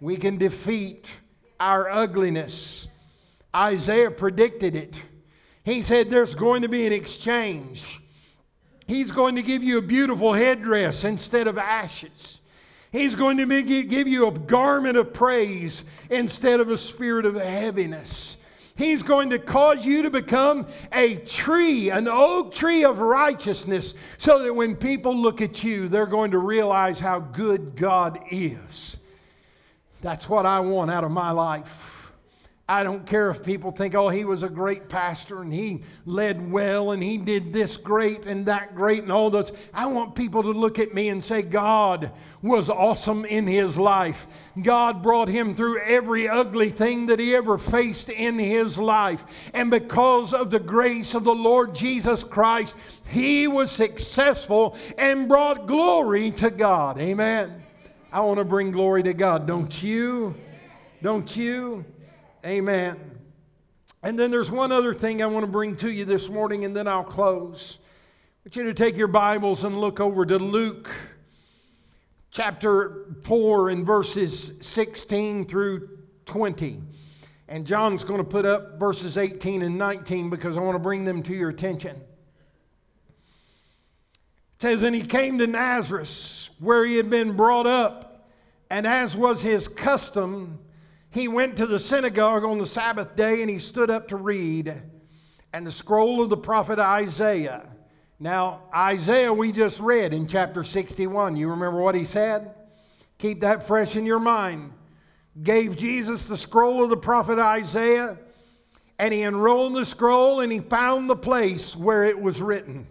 We 0.00 0.16
can 0.16 0.36
defeat 0.36 1.14
our 1.60 1.88
ugliness. 1.88 2.88
Isaiah 3.54 4.10
predicted 4.10 4.74
it. 4.74 5.00
He 5.62 5.82
said 5.82 6.10
there's 6.10 6.34
going 6.34 6.62
to 6.62 6.68
be 6.68 6.86
an 6.86 6.92
exchange. 6.92 8.00
He's 8.86 9.12
going 9.12 9.36
to 9.36 9.42
give 9.42 9.62
you 9.62 9.78
a 9.78 9.82
beautiful 9.82 10.32
headdress 10.32 11.04
instead 11.04 11.46
of 11.46 11.58
ashes. 11.58 12.40
He's 12.90 13.14
going 13.14 13.36
to 13.36 13.62
give 13.62 14.08
you 14.08 14.26
a 14.26 14.32
garment 14.32 14.96
of 14.96 15.12
praise 15.12 15.84
instead 16.08 16.58
of 16.58 16.70
a 16.70 16.78
spirit 16.78 17.24
of 17.24 17.36
heaviness. 17.36 18.36
He's 18.74 19.02
going 19.02 19.30
to 19.30 19.38
cause 19.38 19.84
you 19.84 20.02
to 20.04 20.10
become 20.10 20.66
a 20.90 21.16
tree, 21.16 21.90
an 21.90 22.08
oak 22.08 22.54
tree 22.54 22.84
of 22.84 22.98
righteousness, 22.98 23.94
so 24.16 24.42
that 24.42 24.54
when 24.54 24.74
people 24.74 25.14
look 25.14 25.42
at 25.42 25.62
you, 25.62 25.86
they're 25.88 26.06
going 26.06 26.30
to 26.30 26.38
realize 26.38 26.98
how 26.98 27.20
good 27.20 27.76
God 27.76 28.18
is. 28.30 28.96
That's 30.02 30.28
what 30.28 30.46
I 30.46 30.60
want 30.60 30.90
out 30.90 31.04
of 31.04 31.10
my 31.10 31.30
life. 31.30 32.00
I 32.70 32.84
don't 32.84 33.04
care 33.04 33.30
if 33.30 33.42
people 33.42 33.72
think, 33.72 33.96
oh, 33.96 34.10
he 34.10 34.24
was 34.24 34.44
a 34.44 34.48
great 34.48 34.88
pastor 34.88 35.42
and 35.42 35.52
he 35.52 35.82
led 36.06 36.52
well 36.52 36.92
and 36.92 37.02
he 37.02 37.18
did 37.18 37.52
this 37.52 37.76
great 37.76 38.26
and 38.26 38.46
that 38.46 38.76
great 38.76 39.02
and 39.02 39.10
all 39.10 39.28
those. 39.28 39.50
I 39.74 39.86
want 39.86 40.14
people 40.14 40.44
to 40.44 40.52
look 40.52 40.78
at 40.78 40.94
me 40.94 41.08
and 41.08 41.24
say, 41.24 41.42
God 41.42 42.12
was 42.42 42.70
awesome 42.70 43.24
in 43.24 43.48
his 43.48 43.76
life. 43.76 44.24
God 44.62 45.02
brought 45.02 45.26
him 45.26 45.56
through 45.56 45.80
every 45.80 46.28
ugly 46.28 46.70
thing 46.70 47.06
that 47.06 47.18
he 47.18 47.34
ever 47.34 47.58
faced 47.58 48.08
in 48.08 48.38
his 48.38 48.78
life. 48.78 49.24
And 49.52 49.68
because 49.68 50.32
of 50.32 50.52
the 50.52 50.60
grace 50.60 51.12
of 51.14 51.24
the 51.24 51.34
Lord 51.34 51.74
Jesus 51.74 52.22
Christ, 52.22 52.76
he 53.08 53.48
was 53.48 53.72
successful 53.72 54.76
and 54.96 55.26
brought 55.26 55.66
glory 55.66 56.30
to 56.30 56.50
God. 56.50 57.00
Amen. 57.00 57.59
I 58.12 58.20
want 58.20 58.38
to 58.38 58.44
bring 58.44 58.72
glory 58.72 59.04
to 59.04 59.14
God, 59.14 59.46
don't 59.46 59.82
you? 59.82 60.34
Don't 61.00 61.36
you? 61.36 61.84
Amen. 62.44 62.98
And 64.02 64.18
then 64.18 64.32
there's 64.32 64.50
one 64.50 64.72
other 64.72 64.92
thing 64.94 65.22
I 65.22 65.26
want 65.26 65.46
to 65.46 65.52
bring 65.52 65.76
to 65.76 65.90
you 65.92 66.04
this 66.04 66.28
morning, 66.28 66.64
and 66.64 66.74
then 66.74 66.88
I'll 66.88 67.04
close. 67.04 67.78
I 67.80 68.48
want 68.48 68.56
you 68.56 68.64
to 68.64 68.74
take 68.74 68.96
your 68.96 69.06
Bibles 69.06 69.62
and 69.62 69.80
look 69.80 70.00
over 70.00 70.26
to 70.26 70.38
Luke 70.38 70.90
chapter 72.32 73.06
4 73.22 73.70
and 73.70 73.86
verses 73.86 74.52
16 74.60 75.46
through 75.46 75.98
20. 76.26 76.82
And 77.46 77.64
John's 77.64 78.02
going 78.02 78.18
to 78.18 78.28
put 78.28 78.44
up 78.44 78.80
verses 78.80 79.18
18 79.18 79.62
and 79.62 79.78
19 79.78 80.30
because 80.30 80.56
I 80.56 80.60
want 80.60 80.74
to 80.74 80.80
bring 80.80 81.04
them 81.04 81.22
to 81.24 81.34
your 81.34 81.50
attention. 81.50 82.00
Says, 84.60 84.82
And 84.82 84.94
he 84.94 85.02
came 85.02 85.38
to 85.38 85.46
Nazareth, 85.46 86.50
where 86.58 86.84
he 86.84 86.96
had 86.96 87.08
been 87.08 87.36
brought 87.36 87.66
up, 87.66 88.28
and 88.68 88.86
as 88.86 89.16
was 89.16 89.40
his 89.40 89.66
custom, 89.66 90.58
he 91.10 91.28
went 91.28 91.56
to 91.56 91.66
the 91.66 91.78
synagogue 91.78 92.44
on 92.44 92.58
the 92.58 92.66
Sabbath 92.66 93.16
day 93.16 93.40
and 93.40 93.50
he 93.50 93.58
stood 93.58 93.90
up 93.90 94.08
to 94.08 94.16
read. 94.16 94.82
And 95.52 95.66
the 95.66 95.72
scroll 95.72 96.22
of 96.22 96.28
the 96.28 96.36
prophet 96.36 96.78
Isaiah. 96.78 97.68
Now, 98.20 98.62
Isaiah, 98.72 99.32
we 99.32 99.50
just 99.50 99.80
read 99.80 100.12
in 100.12 100.28
chapter 100.28 100.62
61. 100.62 101.36
You 101.36 101.48
remember 101.48 101.80
what 101.80 101.96
he 101.96 102.04
said? 102.04 102.54
Keep 103.18 103.40
that 103.40 103.66
fresh 103.66 103.96
in 103.96 104.06
your 104.06 104.20
mind. 104.20 104.72
Gave 105.42 105.76
Jesus 105.76 106.24
the 106.24 106.36
scroll 106.36 106.84
of 106.84 106.90
the 106.90 106.96
prophet 106.96 107.38
Isaiah, 107.38 108.18
and 108.98 109.12
he 109.12 109.22
unrolled 109.22 109.74
the 109.74 109.86
scroll 109.86 110.40
and 110.40 110.52
he 110.52 110.60
found 110.60 111.08
the 111.08 111.16
place 111.16 111.74
where 111.74 112.04
it 112.04 112.20
was 112.20 112.40
written. 112.40 112.86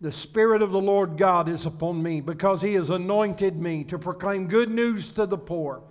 The 0.00 0.12
Spirit 0.12 0.62
of 0.62 0.72
the 0.72 0.80
Lord 0.80 1.18
God 1.18 1.48
is 1.48 1.66
upon 1.66 2.02
me 2.02 2.20
because 2.20 2.62
He 2.62 2.74
has 2.74 2.88
anointed 2.88 3.60
me 3.60 3.84
to 3.84 3.98
proclaim 3.98 4.46
good 4.46 4.70
news 4.70 5.12
to 5.12 5.26
the 5.26 5.36
poor. 5.36 5.82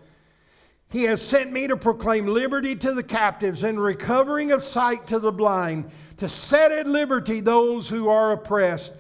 He 0.90 1.04
has 1.04 1.22
sent 1.22 1.52
me 1.52 1.68
to 1.68 1.78
proclaim 1.78 2.26
liberty 2.26 2.76
to 2.78 2.94
the 2.94 3.04
captives 3.04 3.64
and 3.64 3.80
recovering 3.80 4.52
of 4.52 4.64
sight 4.64 5.06
to 5.08 5.20
the 5.20 5.32
blind, 5.32 5.92
to 6.18 6.28
set 6.28 6.72
at 6.72 6.88
liberty 6.88 7.40
those 7.40 7.88
who 7.88 8.10
are 8.10 8.32
oppressed, 8.32 8.94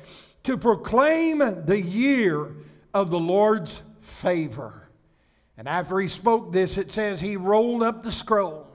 to 0.43 0.55
proclaim 0.55 1.39
the 1.65 1.81
year 1.81 2.55
of 2.93 3.09
the 3.09 3.19
Lord's 3.19 3.81
favor. 4.01 4.89
And 5.57 5.67
after 5.67 5.99
he 5.99 6.07
spoke 6.07 6.51
this, 6.51 6.77
it 6.77 6.91
says 6.91 7.19
he 7.19 7.35
rolled 7.35 7.81
up 7.81 8.03
the 8.03 8.11
scroll 8.11 8.67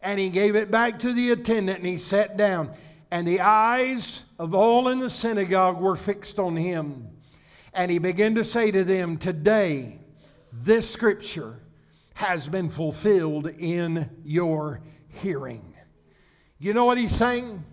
and 0.00 0.20
he 0.20 0.28
gave 0.28 0.54
it 0.54 0.70
back 0.70 1.00
to 1.00 1.12
the 1.12 1.32
attendant 1.32 1.78
and 1.78 1.86
he 1.86 1.98
sat 1.98 2.36
down. 2.36 2.70
And 3.16 3.26
the 3.26 3.40
eyes 3.40 4.24
of 4.38 4.54
all 4.54 4.88
in 4.88 4.98
the 4.98 5.08
synagogue 5.08 5.80
were 5.80 5.96
fixed 5.96 6.38
on 6.38 6.54
him. 6.54 7.08
And 7.72 7.90
he 7.90 7.96
began 7.96 8.34
to 8.34 8.44
say 8.44 8.70
to 8.70 8.84
them, 8.84 9.16
Today, 9.16 10.00
this 10.52 10.90
scripture 10.90 11.62
has 12.12 12.46
been 12.46 12.68
fulfilled 12.68 13.46
in 13.46 14.10
your 14.22 14.82
hearing. 15.08 15.72
You 16.58 16.74
know 16.74 16.84
what 16.84 16.98
he's 16.98 17.16
saying? 17.16 17.64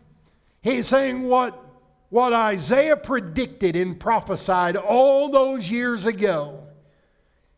He's 0.62 0.88
saying 0.88 1.24
what, 1.24 1.62
what 2.08 2.32
Isaiah 2.32 2.96
predicted 2.96 3.76
and 3.76 4.00
prophesied 4.00 4.78
all 4.78 5.30
those 5.30 5.70
years 5.70 6.06
ago. 6.06 6.68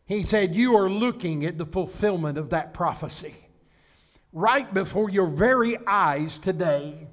He 0.06 0.24
said, 0.24 0.56
You 0.56 0.76
are 0.76 0.90
looking 0.90 1.46
at 1.46 1.56
the 1.56 1.66
fulfillment 1.66 2.36
of 2.36 2.50
that 2.50 2.74
prophecy. 2.74 3.36
right 4.32 4.74
before 4.74 5.08
your 5.08 5.28
very 5.28 5.78
eyes 5.86 6.40
today, 6.40 7.10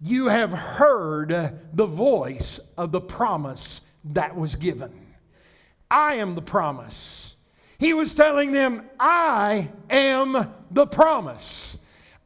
you 0.00 0.26
have 0.26 0.50
heard 0.50 1.58
the 1.72 1.86
voice 1.86 2.60
of 2.76 2.92
the 2.92 3.00
promise 3.00 3.80
that 4.04 4.36
was 4.36 4.56
given. 4.56 4.92
I 5.90 6.14
am 6.14 6.34
the 6.34 6.42
promise. 6.42 7.34
He 7.78 7.94
was 7.94 8.14
telling 8.14 8.52
them, 8.52 8.82
I 8.98 9.70
am 9.90 10.52
the 10.70 10.86
promise. 10.86 11.78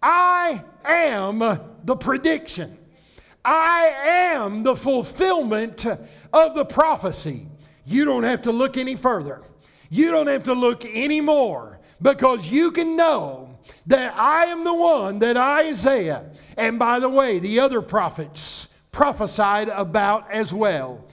I 0.02 0.62
am 0.84 1.38
the 1.84 1.96
prediction. 1.96 2.78
I 3.44 3.92
am 4.34 4.62
the 4.62 4.76
fulfillment 4.76 5.86
of 5.86 6.54
the 6.54 6.64
prophecy. 6.64 7.46
You 7.84 8.04
don't 8.04 8.24
have 8.24 8.42
to 8.42 8.52
look 8.52 8.76
any 8.76 8.94
further. 8.94 9.42
You 9.90 10.10
don't 10.10 10.26
have 10.26 10.44
to 10.44 10.52
look 10.52 10.84
any 10.84 11.20
more 11.20 11.80
because 12.02 12.48
you 12.48 12.70
can 12.70 12.96
know 12.96 13.58
that 13.86 14.14
I 14.16 14.46
am 14.46 14.64
the 14.64 14.74
one 14.74 15.18
that 15.20 15.36
Isaiah, 15.36 16.30
and 16.58 16.78
by 16.78 16.98
the 16.98 17.08
way, 17.08 17.38
the 17.38 17.60
other 17.60 17.80
prophets 17.80 18.68
prophesied 18.90 19.68
about 19.68 20.30
as 20.30 20.52
well. 20.52 21.04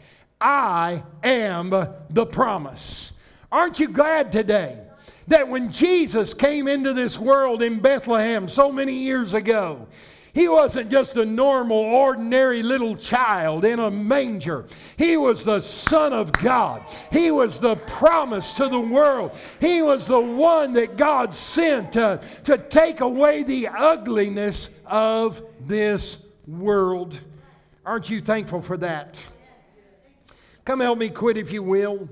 I 0.41 1.03
am 1.23 1.69
the 1.69 2.25
promise. 2.25 3.13
Aren't 3.51 3.79
you 3.79 3.87
glad 3.87 4.31
today 4.31 4.79
that 5.27 5.47
when 5.47 5.71
Jesus 5.71 6.33
came 6.33 6.67
into 6.67 6.93
this 6.93 7.17
world 7.17 7.61
in 7.61 7.79
Bethlehem 7.79 8.47
so 8.47 8.71
many 8.71 8.93
years 8.93 9.33
ago, 9.33 9.87
he 10.35 10.49
wasn't 10.49 10.91
just 10.91 11.15
a 11.15 11.25
normal, 11.25 11.77
ordinary 11.77 12.61
little 12.61 12.97
child 12.97 13.63
in 13.63 13.79
a 13.79 13.89
manger. 13.89 14.65
He 14.97 15.15
was 15.15 15.45
the 15.45 15.61
Son 15.61 16.11
of 16.11 16.33
God. 16.33 16.83
He 17.09 17.31
was 17.31 17.61
the 17.61 17.77
promise 17.77 18.51
to 18.53 18.67
the 18.67 18.79
world. 18.79 19.31
He 19.61 19.81
was 19.81 20.05
the 20.05 20.19
one 20.19 20.73
that 20.73 20.97
God 20.97 21.37
sent 21.37 21.93
to, 21.93 22.19
to 22.43 22.57
take 22.57 22.99
away 22.99 23.43
the 23.43 23.69
ugliness 23.69 24.67
of 24.85 25.41
this 25.61 26.17
world. 26.45 27.17
Aren't 27.85 28.09
you 28.09 28.19
thankful 28.19 28.61
for 28.61 28.75
that? 28.77 29.17
Come 30.65 30.81
help 30.81 30.97
me 30.97 31.07
quit 31.07 31.37
if 31.37 31.53
you 31.53 31.63
will. 31.63 32.09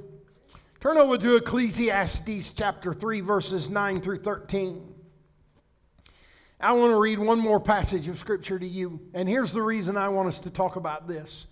Turn 0.79 0.97
over 0.97 1.17
to 1.17 1.36
Ecclesiastes 1.36 2.53
chapter 2.55 2.93
3, 2.93 3.19
verses 3.19 3.69
9 3.69 3.99
through 3.99 4.19
13. 4.19 4.92
I 6.63 6.71
want 6.71 6.91
to 6.91 6.97
read 6.97 7.19
one 7.19 7.39
more 7.39 7.60
passage 7.60 8.08
of 8.08 8.17
Scripture 8.17 8.58
to 8.58 8.65
you, 8.65 9.02
and 9.13 9.28
here's 9.28 9.52
the 9.52 9.62
reason 9.62 9.97
I 9.97 10.08
want 10.08 10.30
us 10.30 10.39
to 10.39 10.49
talk 10.49 10.78
about 10.78 11.10
this. 11.10 11.45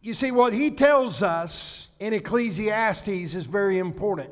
You 0.00 0.14
see, 0.14 0.32
what 0.32 0.52
he 0.52 0.72
tells 0.72 1.22
us 1.22 1.86
in 2.00 2.12
Ecclesiastes 2.12 3.06
is 3.08 3.44
very 3.44 3.78
important. 3.78 4.30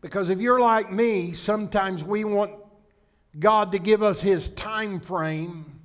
Because 0.00 0.28
if 0.28 0.40
you're 0.40 0.58
like 0.58 0.90
me, 0.90 1.32
sometimes 1.32 2.02
we 2.02 2.24
want 2.24 2.50
God 3.38 3.70
to 3.70 3.78
give 3.78 4.02
us 4.02 4.20
his 4.20 4.48
time 4.48 4.98
frame 4.98 5.80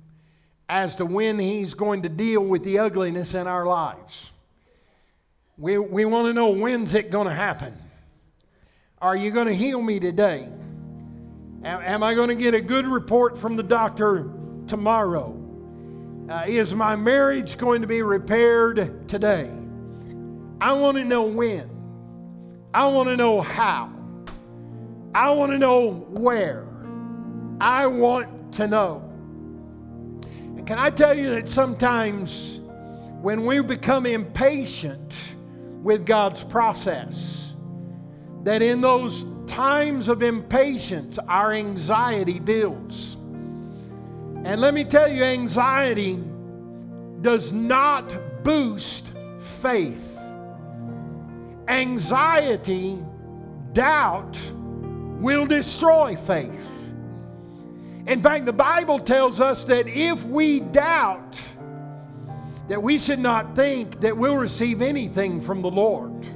as 0.68 0.96
to 0.96 1.06
when 1.06 1.38
he's 1.38 1.74
going 1.74 2.02
to 2.02 2.08
deal 2.08 2.40
with 2.40 2.64
the 2.64 2.80
ugliness 2.80 3.34
in 3.34 3.46
our 3.46 3.66
lives. 3.66 4.32
We, 5.56 5.78
we 5.78 6.04
want 6.04 6.26
to 6.26 6.32
know 6.32 6.48
when's 6.48 6.92
it 6.94 7.12
going 7.12 7.28
to 7.28 7.34
happen? 7.34 7.78
Are 9.00 9.14
you 9.14 9.30
going 9.30 9.46
to 9.46 9.54
heal 9.54 9.80
me 9.80 10.00
today? 10.00 10.48
Am 11.64 12.02
I 12.02 12.12
going 12.12 12.28
to 12.28 12.34
get 12.34 12.52
a 12.52 12.60
good 12.60 12.86
report 12.86 13.38
from 13.38 13.56
the 13.56 13.62
doctor 13.62 14.30
tomorrow? 14.66 15.34
Uh, 16.28 16.44
is 16.46 16.74
my 16.74 16.94
marriage 16.94 17.56
going 17.56 17.80
to 17.80 17.86
be 17.86 18.02
repaired 18.02 19.08
today? 19.08 19.50
I 20.60 20.74
want 20.74 20.98
to 20.98 21.04
know 21.04 21.24
when. 21.24 21.70
I 22.74 22.86
want 22.88 23.08
to 23.08 23.16
know 23.16 23.40
how. 23.40 23.90
I 25.14 25.30
want 25.30 25.52
to 25.52 25.58
know 25.58 25.92
where. 26.10 26.66
I 27.62 27.86
want 27.86 28.52
to 28.54 28.68
know. 28.68 29.02
And 30.56 30.66
can 30.66 30.78
I 30.78 30.90
tell 30.90 31.16
you 31.16 31.30
that 31.30 31.48
sometimes 31.48 32.60
when 33.22 33.46
we 33.46 33.62
become 33.62 34.04
impatient 34.04 35.14
with 35.82 36.04
God's 36.04 36.44
process, 36.44 37.54
that 38.42 38.60
in 38.60 38.82
those 38.82 39.24
times 39.46 40.08
of 40.08 40.22
impatience, 40.22 41.18
our 41.28 41.52
anxiety 41.52 42.38
builds. 42.38 43.16
And 44.44 44.60
let 44.60 44.74
me 44.74 44.84
tell 44.84 45.08
you, 45.08 45.24
anxiety 45.24 46.22
does 47.22 47.52
not 47.52 48.14
boost 48.44 49.06
faith. 49.60 50.18
Anxiety, 51.66 52.98
doubt, 53.72 54.38
will 55.20 55.46
destroy 55.46 56.16
faith. 56.16 56.60
In 58.06 58.22
fact, 58.22 58.44
the 58.44 58.52
Bible 58.52 58.98
tells 58.98 59.40
us 59.40 59.64
that 59.64 59.88
if 59.88 60.22
we 60.24 60.60
doubt, 60.60 61.40
that 62.68 62.82
we 62.82 62.98
should 62.98 63.18
not 63.18 63.56
think 63.56 64.00
that 64.00 64.16
we'll 64.16 64.36
receive 64.36 64.82
anything 64.82 65.40
from 65.40 65.62
the 65.62 65.70
Lord. 65.70 66.26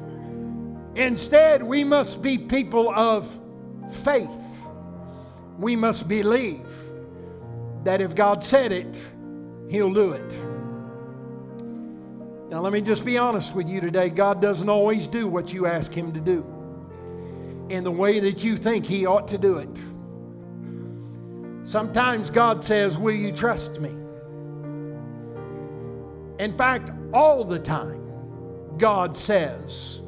Instead, 0.99 1.63
we 1.63 1.85
must 1.85 2.21
be 2.21 2.37
people 2.37 2.91
of 2.91 3.31
faith. 4.03 4.29
We 5.57 5.77
must 5.77 6.09
believe 6.09 6.67
that 7.85 8.01
if 8.01 8.17
God 8.17 8.43
said 8.43 8.73
it, 8.73 8.93
He'll 9.69 9.95
do 9.95 10.13
it. 10.13 10.39
Now, 12.51 12.61
let 12.61 12.73
me 12.73 12.81
just 12.81 13.05
be 13.05 13.17
honest 13.17 13.55
with 13.55 13.69
you 13.69 13.81
today. 13.81 14.09
God 14.09 14.43
doesn't 14.43 14.69
always 14.69 15.07
do 15.07 15.29
what 15.29 15.53
you 15.53 15.67
ask 15.67 15.93
Him 15.93 16.13
to 16.15 16.21
do 16.21 16.45
in 17.69 17.85
the 17.85 17.93
way 17.93 18.19
that 18.19 18.43
you 18.43 18.57
think 18.57 18.85
He 18.85 19.07
ought 19.07 19.29
to 19.29 19.39
do 19.39 19.59
it. 19.59 19.77
Sometimes 21.65 22.29
God 22.29 22.65
says, 22.65 22.99
Will 22.99 23.15
you 23.15 23.31
trust 23.31 23.79
me? 23.79 23.91
In 26.43 26.57
fact, 26.59 26.91
all 27.15 27.45
the 27.45 27.61
time, 27.61 28.03
God 28.79 29.17
says, 29.17 30.01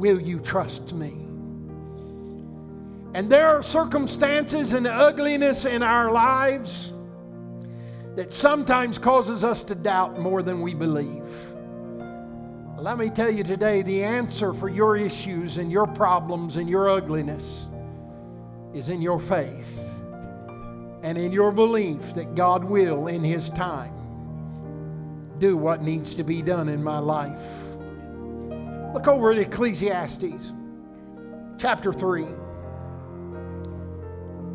Will 0.00 0.18
you 0.18 0.38
trust 0.40 0.94
me? 0.94 1.12
And 3.12 3.30
there 3.30 3.48
are 3.48 3.62
circumstances 3.62 4.72
and 4.72 4.86
ugliness 4.86 5.66
in 5.66 5.82
our 5.82 6.10
lives 6.10 6.90
that 8.16 8.32
sometimes 8.32 8.96
causes 8.96 9.44
us 9.44 9.62
to 9.64 9.74
doubt 9.74 10.18
more 10.18 10.42
than 10.42 10.62
we 10.62 10.72
believe. 10.72 11.22
Let 12.78 12.96
me 12.96 13.10
tell 13.10 13.28
you 13.28 13.44
today 13.44 13.82
the 13.82 14.02
answer 14.02 14.54
for 14.54 14.70
your 14.70 14.96
issues 14.96 15.58
and 15.58 15.70
your 15.70 15.86
problems 15.86 16.56
and 16.56 16.66
your 16.66 16.88
ugliness 16.88 17.66
is 18.72 18.88
in 18.88 19.02
your 19.02 19.20
faith 19.20 19.78
and 21.02 21.18
in 21.18 21.30
your 21.30 21.52
belief 21.52 22.14
that 22.14 22.34
God 22.34 22.64
will, 22.64 23.06
in 23.06 23.22
His 23.22 23.50
time, 23.50 23.92
do 25.38 25.58
what 25.58 25.82
needs 25.82 26.14
to 26.14 26.24
be 26.24 26.40
done 26.40 26.70
in 26.70 26.82
my 26.82 26.98
life. 26.98 27.69
Look 28.92 29.06
over 29.06 29.30
at 29.30 29.38
Ecclesiastes 29.38 30.52
chapter 31.58 31.92
3, 31.92 32.26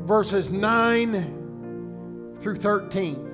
verses 0.04 0.52
9 0.52 2.36
through 2.42 2.58
13. 2.58 3.32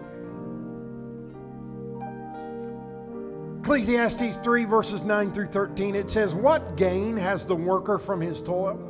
Ecclesiastes 3.62 4.38
3, 4.44 4.66
verses 4.66 5.02
9 5.02 5.34
through 5.34 5.48
13, 5.48 5.96
it 5.96 6.10
says, 6.10 6.36
What 6.36 6.76
gain 6.76 7.18
has 7.18 7.46
the 7.46 7.56
worker 7.56 7.98
from 7.98 8.22
his 8.22 8.42
toil? 8.42 8.88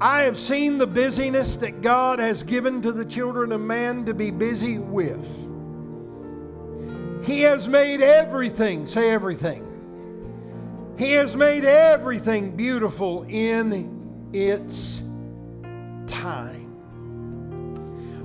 I 0.00 0.22
have 0.22 0.38
seen 0.38 0.78
the 0.78 0.86
busyness 0.86 1.56
that 1.56 1.82
God 1.82 2.18
has 2.18 2.42
given 2.42 2.80
to 2.82 2.92
the 2.92 3.04
children 3.04 3.52
of 3.52 3.60
man 3.60 4.06
to 4.06 4.14
be 4.14 4.30
busy 4.30 4.78
with. 4.78 5.26
He 7.26 7.40
has 7.42 7.66
made 7.66 8.00
everything, 8.00 8.86
say 8.86 9.10
everything, 9.10 9.65
he 10.98 11.12
has 11.12 11.36
made 11.36 11.64
everything 11.64 12.56
beautiful 12.56 13.24
in 13.28 14.30
its 14.32 15.02
time. 16.06 16.66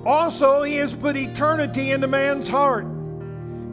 Also, 0.06 0.64
He 0.64 0.76
has 0.78 0.94
put 0.94 1.18
eternity 1.18 1.92
into 1.92 2.08
man's 2.08 2.48
heart, 2.48 2.88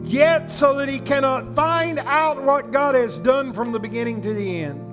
yet 0.03 0.51
so 0.51 0.75
that 0.75 0.89
he 0.89 0.99
cannot 0.99 1.55
find 1.55 1.99
out 1.99 2.43
what 2.43 2.71
God 2.71 2.93
has 2.95 3.17
done 3.17 3.53
from 3.53 3.71
the 3.71 3.79
beginning 3.79 4.21
to 4.21 4.33
the 4.33 4.63
end. 4.63 4.85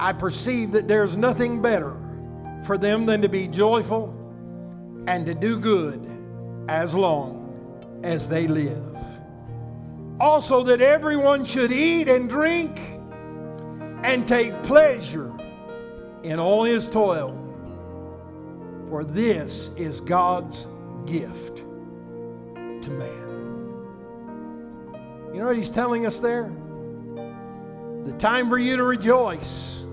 I 0.00 0.12
perceive 0.12 0.72
that 0.72 0.88
there's 0.88 1.16
nothing 1.16 1.60
better 1.60 1.96
for 2.64 2.78
them 2.78 3.06
than 3.06 3.22
to 3.22 3.28
be 3.28 3.48
joyful 3.48 4.14
and 5.06 5.26
to 5.26 5.34
do 5.34 5.58
good 5.58 6.04
as 6.68 6.94
long 6.94 8.00
as 8.02 8.28
they 8.28 8.46
live 8.46 8.87
also 10.20 10.62
that 10.64 10.80
everyone 10.80 11.44
should 11.44 11.72
eat 11.72 12.08
and 12.08 12.28
drink 12.28 12.78
and 14.02 14.26
take 14.26 14.62
pleasure 14.62 15.32
in 16.22 16.38
all 16.38 16.64
his 16.64 16.88
toil. 16.88 17.34
For 18.88 19.04
this 19.04 19.70
is 19.76 20.00
God's 20.00 20.66
gift 21.06 21.58
to 21.58 22.90
man. 22.90 23.28
You 25.32 25.40
know 25.40 25.46
what 25.46 25.56
he's 25.56 25.70
telling 25.70 26.06
us 26.06 26.18
there? 26.18 26.50
The 28.06 28.14
time 28.18 28.48
for 28.48 28.58
you 28.58 28.76
to 28.76 28.82
rejoice 28.82 29.84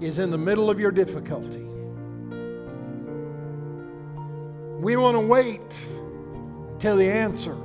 is 0.00 0.18
in 0.18 0.30
the 0.30 0.38
middle 0.38 0.68
of 0.68 0.80
your 0.80 0.90
difficulty. 0.90 1.64
We 4.80 4.96
want 4.96 5.14
to 5.14 5.20
wait 5.20 5.62
till 6.78 6.96
the 6.96 7.08
answer 7.08 7.56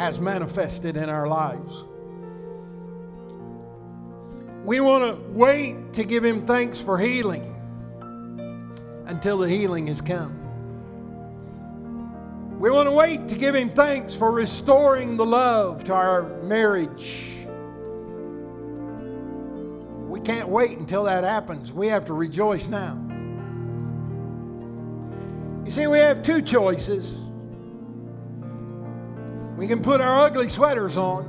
has 0.00 0.18
manifested 0.18 0.96
in 0.96 1.10
our 1.10 1.28
lives. 1.28 1.84
We 4.64 4.80
want 4.80 5.04
to 5.04 5.30
wait 5.30 5.92
to 5.94 6.04
give 6.04 6.24
Him 6.24 6.46
thanks 6.46 6.80
for 6.80 6.98
healing 6.98 7.54
until 9.06 9.36
the 9.36 9.48
healing 9.48 9.88
has 9.88 10.00
come. 10.00 10.38
We 12.58 12.70
want 12.70 12.88
to 12.88 12.92
wait 12.92 13.28
to 13.28 13.34
give 13.34 13.54
Him 13.54 13.68
thanks 13.70 14.14
for 14.14 14.30
restoring 14.30 15.18
the 15.18 15.26
love 15.26 15.84
to 15.84 15.92
our 15.92 16.22
marriage. 16.44 17.26
We 20.08 20.20
can't 20.20 20.48
wait 20.48 20.78
until 20.78 21.04
that 21.04 21.24
happens. 21.24 21.72
We 21.72 21.88
have 21.88 22.06
to 22.06 22.14
rejoice 22.14 22.68
now. 22.68 22.98
You 25.66 25.70
see, 25.70 25.86
we 25.86 25.98
have 25.98 26.22
two 26.22 26.40
choices. 26.40 27.12
We 29.60 29.68
can 29.68 29.82
put 29.82 30.00
our 30.00 30.20
ugly 30.20 30.48
sweaters 30.48 30.96
on 30.96 31.28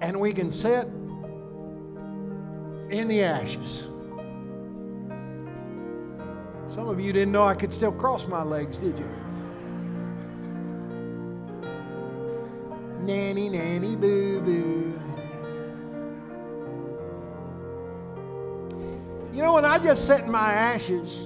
and 0.00 0.18
we 0.18 0.32
can 0.32 0.50
sit 0.50 0.88
in 2.90 3.06
the 3.06 3.22
ashes. 3.22 3.84
Some 6.74 6.88
of 6.88 6.98
you 6.98 7.12
didn't 7.12 7.30
know 7.30 7.44
I 7.44 7.54
could 7.54 7.72
still 7.72 7.92
cross 7.92 8.26
my 8.26 8.42
legs, 8.42 8.76
did 8.78 8.98
you? 8.98 9.08
Nanny, 13.02 13.48
nanny, 13.48 13.94
boo, 13.94 14.40
boo. 14.40 15.00
You 19.32 19.42
know, 19.42 19.52
when 19.52 19.64
I 19.64 19.78
just 19.78 20.08
sit 20.08 20.22
in 20.22 20.30
my 20.32 20.52
ashes, 20.52 21.22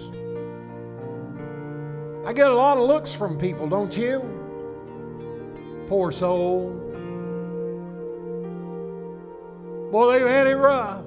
I 2.27 2.35
get 2.35 2.49
a 2.49 2.55
lot 2.55 2.77
of 2.77 2.87
looks 2.87 3.15
from 3.15 3.39
people, 3.39 3.67
don't 3.67 3.97
you? 3.97 4.41
Poor 5.93 6.11
soul. 6.11 6.71
Boy, 9.91 10.13
they've 10.13 10.27
had 10.27 10.47
it 10.47 10.57
rough. 10.57 11.05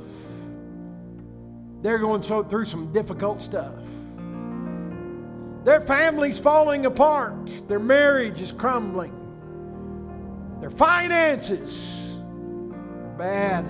They're 1.81 1.97
going 1.97 2.21
so, 2.21 2.43
through 2.43 2.65
some 2.65 2.93
difficult 2.93 3.41
stuff. 3.41 3.73
Their 5.63 5.81
family's 5.81 6.37
falling 6.37 6.85
apart. 6.85 7.67
Their 7.67 7.79
marriage 7.79 8.39
is 8.41 8.51
crumbling. 8.51 9.11
Their 10.61 10.69
finances 10.69 12.19
are 12.27 13.15
bad. 13.17 13.65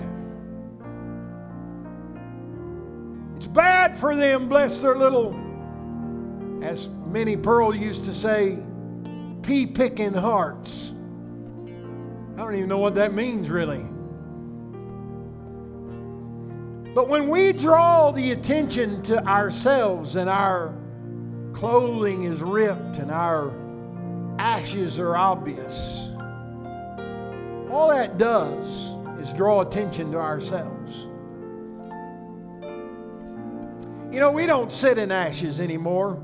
It's 3.38 3.46
bad 3.46 3.96
for 3.96 4.14
them, 4.14 4.50
bless 4.50 4.80
their 4.80 4.98
little, 4.98 5.34
as 6.62 6.88
Minnie 7.06 7.38
Pearl 7.38 7.74
used 7.74 8.04
to 8.04 8.14
say, 8.14 8.58
pea 9.40 9.64
picking 9.64 10.12
hearts. 10.12 10.92
I 12.36 12.40
don't 12.40 12.54
even 12.54 12.68
know 12.68 12.78
what 12.78 12.96
that 12.96 13.14
means, 13.14 13.48
really. 13.48 13.86
But 16.94 17.08
when 17.08 17.28
we 17.30 17.52
draw 17.52 18.10
the 18.10 18.32
attention 18.32 19.02
to 19.04 19.24
ourselves 19.26 20.16
and 20.16 20.28
our 20.28 20.74
clothing 21.54 22.24
is 22.24 22.42
ripped 22.42 22.98
and 22.98 23.10
our 23.10 23.54
ashes 24.38 24.98
are 24.98 25.16
obvious, 25.16 26.08
all 27.70 27.88
that 27.88 28.18
does 28.18 28.92
is 29.18 29.32
draw 29.32 29.62
attention 29.62 30.12
to 30.12 30.18
ourselves. 30.18 30.94
You 34.12 34.20
know, 34.20 34.30
we 34.30 34.44
don't 34.44 34.70
sit 34.70 34.98
in 34.98 35.10
ashes 35.10 35.58
anymore. 35.58 36.22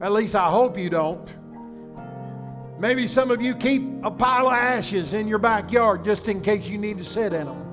At 0.00 0.12
least 0.12 0.34
I 0.34 0.50
hope 0.50 0.76
you 0.76 0.90
don't. 0.90 1.28
Maybe 2.78 3.08
some 3.08 3.32
of 3.32 3.42
you 3.42 3.56
keep 3.56 3.82
a 4.04 4.10
pile 4.10 4.46
of 4.46 4.52
ashes 4.52 5.12
in 5.12 5.26
your 5.26 5.38
backyard 5.38 6.04
just 6.04 6.28
in 6.28 6.40
case 6.40 6.68
you 6.68 6.78
need 6.78 6.98
to 6.98 7.04
sit 7.04 7.32
in 7.32 7.46
them. 7.46 7.64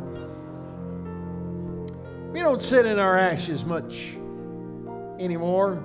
We 2.31 2.39
don't 2.39 2.61
sit 2.61 2.87
in 2.87 2.97
our 2.97 3.15
ashes 3.15 3.63
much 3.63 4.17
anymore. 5.19 5.83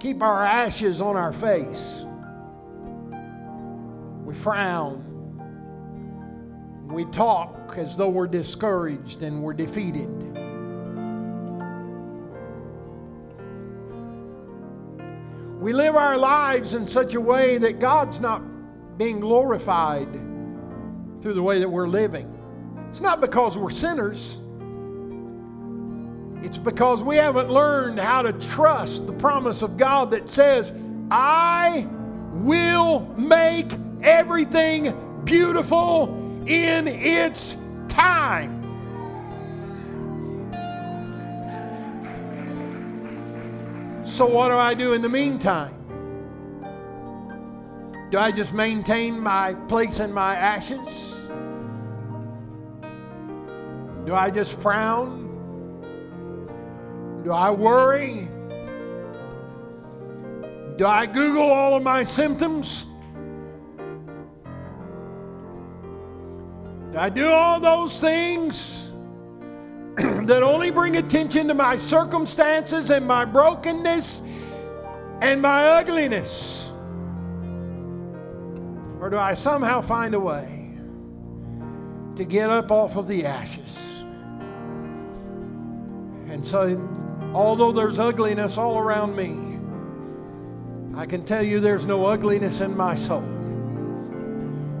Keep 0.00 0.22
our 0.22 0.42
ashes 0.42 1.02
on 1.02 1.16
our 1.16 1.34
face. 1.34 2.02
We 4.24 4.34
frown. 4.34 5.02
We 6.86 7.04
talk 7.06 7.74
as 7.76 7.94
though 7.94 8.08
we're 8.08 8.26
discouraged 8.26 9.22
and 9.22 9.42
we're 9.42 9.52
defeated. 9.52 10.08
We 15.66 15.72
live 15.72 15.96
our 15.96 16.16
lives 16.16 16.74
in 16.74 16.86
such 16.86 17.14
a 17.14 17.20
way 17.20 17.58
that 17.58 17.80
God's 17.80 18.20
not 18.20 18.40
being 18.96 19.18
glorified 19.18 20.06
through 21.20 21.34
the 21.34 21.42
way 21.42 21.58
that 21.58 21.68
we're 21.68 21.88
living. 21.88 22.32
It's 22.88 23.00
not 23.00 23.20
because 23.20 23.58
we're 23.58 23.70
sinners. 23.70 24.38
It's 26.46 26.56
because 26.56 27.02
we 27.02 27.16
haven't 27.16 27.50
learned 27.50 27.98
how 27.98 28.22
to 28.22 28.32
trust 28.34 29.08
the 29.08 29.12
promise 29.14 29.60
of 29.60 29.76
God 29.76 30.12
that 30.12 30.30
says, 30.30 30.72
I 31.10 31.88
will 32.32 33.00
make 33.18 33.72
everything 34.02 35.24
beautiful 35.24 36.44
in 36.46 36.86
its 36.86 37.56
time. 37.88 38.55
So, 44.16 44.24
what 44.24 44.48
do 44.48 44.56
I 44.56 44.72
do 44.72 44.94
in 44.94 45.02
the 45.02 45.10
meantime? 45.10 45.74
Do 48.10 48.16
I 48.16 48.32
just 48.32 48.54
maintain 48.54 49.20
my 49.20 49.52
place 49.68 50.00
in 50.00 50.10
my 50.10 50.34
ashes? 50.34 50.88
Do 54.06 54.14
I 54.14 54.30
just 54.30 54.58
frown? 54.62 55.24
Do 57.24 57.30
I 57.30 57.50
worry? 57.50 58.26
Do 60.78 60.86
I 60.86 61.04
Google 61.04 61.50
all 61.50 61.74
of 61.74 61.82
my 61.82 62.02
symptoms? 62.02 62.86
Do 66.90 66.98
I 66.98 67.10
do 67.10 67.28
all 67.28 67.60
those 67.60 67.98
things 67.98 68.85
that 70.26 70.42
only 70.42 70.70
bring 70.70 70.96
attention 70.96 71.48
to 71.48 71.54
my 71.54 71.76
circumstances 71.76 72.90
and 72.90 73.06
my 73.06 73.24
brokenness 73.24 74.22
and 75.20 75.40
my 75.40 75.66
ugliness? 75.66 76.68
Or 79.00 79.10
do 79.10 79.18
I 79.18 79.34
somehow 79.34 79.80
find 79.80 80.14
a 80.14 80.20
way 80.20 80.74
to 82.16 82.24
get 82.24 82.50
up 82.50 82.70
off 82.70 82.96
of 82.96 83.08
the 83.08 83.26
ashes? 83.26 83.70
And 86.28 86.46
so 86.46 86.66
Although 87.36 87.72
there's 87.72 87.98
ugliness 87.98 88.56
all 88.56 88.78
around 88.78 89.14
me, 89.14 89.58
I 90.98 91.04
can 91.04 91.22
tell 91.26 91.42
you 91.42 91.60
there's 91.60 91.84
no 91.84 92.06
ugliness 92.06 92.60
in 92.60 92.74
my 92.74 92.94
soul. 92.94 93.22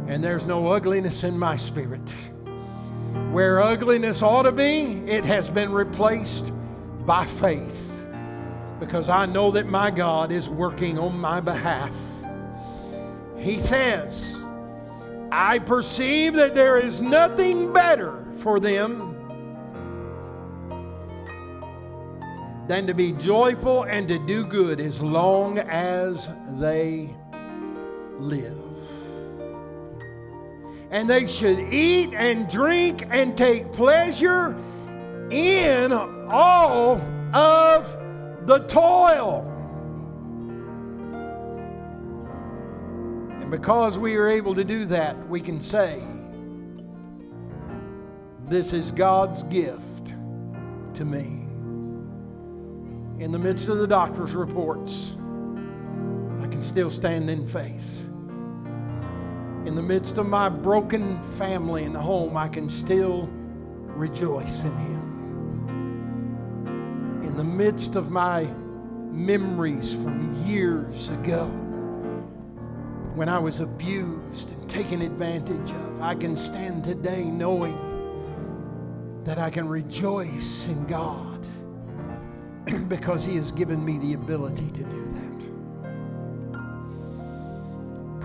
And 0.08 0.24
there's 0.24 0.46
no 0.46 0.68
ugliness 0.68 1.22
in 1.22 1.38
my 1.38 1.56
spirit. 1.56 2.00
Where 3.36 3.62
ugliness 3.62 4.22
ought 4.22 4.44
to 4.44 4.50
be, 4.50 5.02
it 5.06 5.26
has 5.26 5.50
been 5.50 5.70
replaced 5.70 6.54
by 7.04 7.26
faith. 7.26 7.92
Because 8.80 9.10
I 9.10 9.26
know 9.26 9.50
that 9.50 9.66
my 9.66 9.90
God 9.90 10.32
is 10.32 10.48
working 10.48 10.98
on 10.98 11.18
my 11.18 11.40
behalf. 11.40 11.94
He 13.36 13.60
says, 13.60 14.38
I 15.30 15.58
perceive 15.58 16.32
that 16.32 16.54
there 16.54 16.78
is 16.78 17.02
nothing 17.02 17.74
better 17.74 18.24
for 18.38 18.58
them 18.58 19.12
than 22.68 22.86
to 22.86 22.94
be 22.94 23.12
joyful 23.12 23.82
and 23.82 24.08
to 24.08 24.18
do 24.18 24.46
good 24.46 24.80
as 24.80 25.02
long 25.02 25.58
as 25.58 26.26
they 26.58 27.14
live. 28.18 28.65
And 30.90 31.10
they 31.10 31.26
should 31.26 31.58
eat 31.58 32.14
and 32.14 32.48
drink 32.48 33.06
and 33.10 33.36
take 33.36 33.72
pleasure 33.72 34.56
in 35.30 35.92
all 35.92 37.00
of 37.34 38.46
the 38.46 38.58
toil. 38.68 39.52
And 43.40 43.50
because 43.50 43.98
we 43.98 44.16
are 44.16 44.28
able 44.28 44.54
to 44.54 44.64
do 44.64 44.86
that, 44.86 45.28
we 45.28 45.40
can 45.40 45.60
say, 45.60 46.02
This 48.44 48.72
is 48.72 48.92
God's 48.92 49.42
gift 49.44 50.14
to 50.94 51.04
me 51.04 51.46
in 53.18 53.32
the 53.32 53.38
midst 53.38 53.68
of 53.68 53.78
the 53.78 53.86
doctor's 53.86 54.34
reports, 54.34 55.12
I 56.42 56.46
can 56.48 56.62
still 56.62 56.90
stand 56.90 57.30
in 57.30 57.46
faith. 57.46 58.05
In 59.66 59.74
the 59.74 59.82
midst 59.82 60.16
of 60.16 60.26
my 60.26 60.48
broken 60.48 61.20
family 61.32 61.82
and 61.82 61.96
home, 61.96 62.36
I 62.36 62.46
can 62.46 62.70
still 62.70 63.28
rejoice 63.96 64.62
in 64.62 64.76
Him. 64.76 65.02
In 67.24 67.36
the 67.36 67.42
midst 67.42 67.96
of 67.96 68.12
my 68.12 68.44
memories 69.10 69.92
from 69.92 70.46
years 70.46 71.08
ago, 71.08 71.46
when 73.16 73.28
I 73.28 73.40
was 73.40 73.58
abused 73.58 74.52
and 74.52 74.70
taken 74.70 75.02
advantage 75.02 75.72
of, 75.72 76.00
I 76.00 76.14
can 76.14 76.36
stand 76.36 76.84
today 76.84 77.24
knowing 77.24 77.76
that 79.24 79.40
I 79.40 79.50
can 79.50 79.66
rejoice 79.68 80.68
in 80.68 80.86
God 80.86 81.44
because 82.88 83.24
He 83.24 83.34
has 83.34 83.50
given 83.50 83.84
me 83.84 83.98
the 83.98 84.12
ability 84.12 84.70
to 84.70 84.84
do 84.84 85.08
that. 85.14 85.25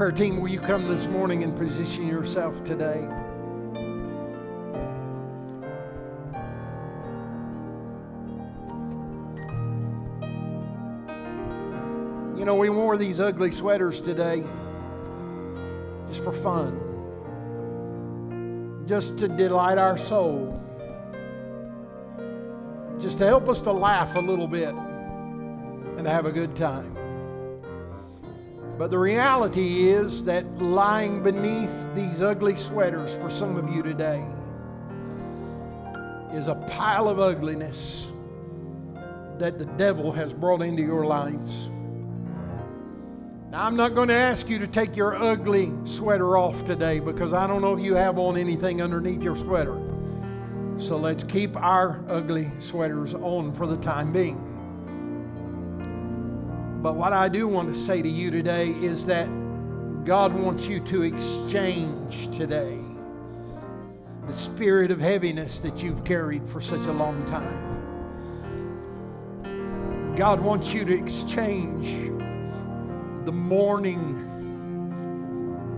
Prayer 0.02 0.12
team, 0.12 0.42
will 0.42 0.50
you 0.50 0.60
come 0.60 0.88
this 0.88 1.06
morning 1.06 1.44
and 1.44 1.56
position 1.56 2.08
yourself 2.08 2.64
today? 2.64 3.08
You 12.36 12.46
know, 12.46 12.56
we 12.56 12.72
wore 12.72 12.98
these 12.98 13.20
ugly 13.20 13.52
sweaters 13.52 14.02
today 14.02 14.44
just 16.08 16.24
for 16.24 16.32
fun, 16.32 16.80
just 18.88 19.20
to 19.20 19.28
delight 19.28 19.78
our 19.78 20.00
soul, 20.00 20.60
just 23.00 23.20
to 23.20 23.28
help 23.28 23.48
us 23.48 23.62
to 23.62 23.72
laugh 23.72 24.16
a 24.16 24.20
little 24.20 24.48
bit 24.48 24.74
and 24.74 26.04
to 26.06 26.10
have 26.10 26.26
a 26.26 26.32
good 26.32 26.56
time. 26.56 27.01
But 28.82 28.90
the 28.90 28.98
reality 28.98 29.90
is 29.90 30.24
that 30.24 30.44
lying 30.60 31.22
beneath 31.22 31.70
these 31.94 32.20
ugly 32.24 32.56
sweaters 32.56 33.14
for 33.14 33.30
some 33.30 33.56
of 33.56 33.70
you 33.70 33.84
today 33.84 34.26
is 36.34 36.48
a 36.48 36.56
pile 36.56 37.08
of 37.08 37.20
ugliness 37.20 38.08
that 39.38 39.60
the 39.60 39.66
devil 39.66 40.12
has 40.12 40.34
brought 40.34 40.64
into 40.64 40.82
your 40.82 41.06
lives. 41.06 41.70
Now, 43.52 43.68
I'm 43.68 43.76
not 43.76 43.94
going 43.94 44.08
to 44.08 44.16
ask 44.16 44.50
you 44.50 44.58
to 44.58 44.66
take 44.66 44.96
your 44.96 45.16
ugly 45.16 45.72
sweater 45.84 46.36
off 46.36 46.66
today 46.66 47.00
because 47.00 47.34
I 47.34 47.46
don't 47.46 47.62
know 47.62 47.78
if 47.78 47.84
you 47.84 47.94
have 47.94 48.18
on 48.18 48.36
anything 48.36 48.82
underneath 48.82 49.22
your 49.22 49.36
sweater. 49.36 49.80
So 50.80 50.98
let's 50.98 51.24
keep 51.24 51.56
our 51.56 52.04
ugly 52.10 52.52
sweaters 52.58 53.14
on 53.14 53.54
for 53.54 53.68
the 53.68 53.78
time 53.78 54.12
being. 54.12 54.51
But 56.82 56.96
what 56.96 57.14
I 57.14 57.30
do 57.30 57.48
want 57.48 57.72
to 57.72 57.80
say 57.80 58.02
to 58.02 58.10
you 58.10 58.32
today 58.32 58.70
is 58.70 59.06
that 59.06 59.28
God 60.04 60.34
wants 60.34 60.66
you 60.66 60.80
to 60.80 61.04
exchange 61.04 62.36
today 62.36 62.80
the 64.28 64.34
spirit 64.34 64.90
of 64.90 65.00
heaviness 65.00 65.60
that 65.60 65.84
you've 65.84 66.04
carried 66.04 66.48
for 66.48 66.60
such 66.60 66.88
a 66.88 66.92
long 66.92 67.24
time. 67.26 67.70
God 70.16 70.42
wants 70.42 70.74
you 70.74 70.84
to 70.86 70.98
exchange 70.98 72.12
the 73.26 73.32
mourning 73.32 74.28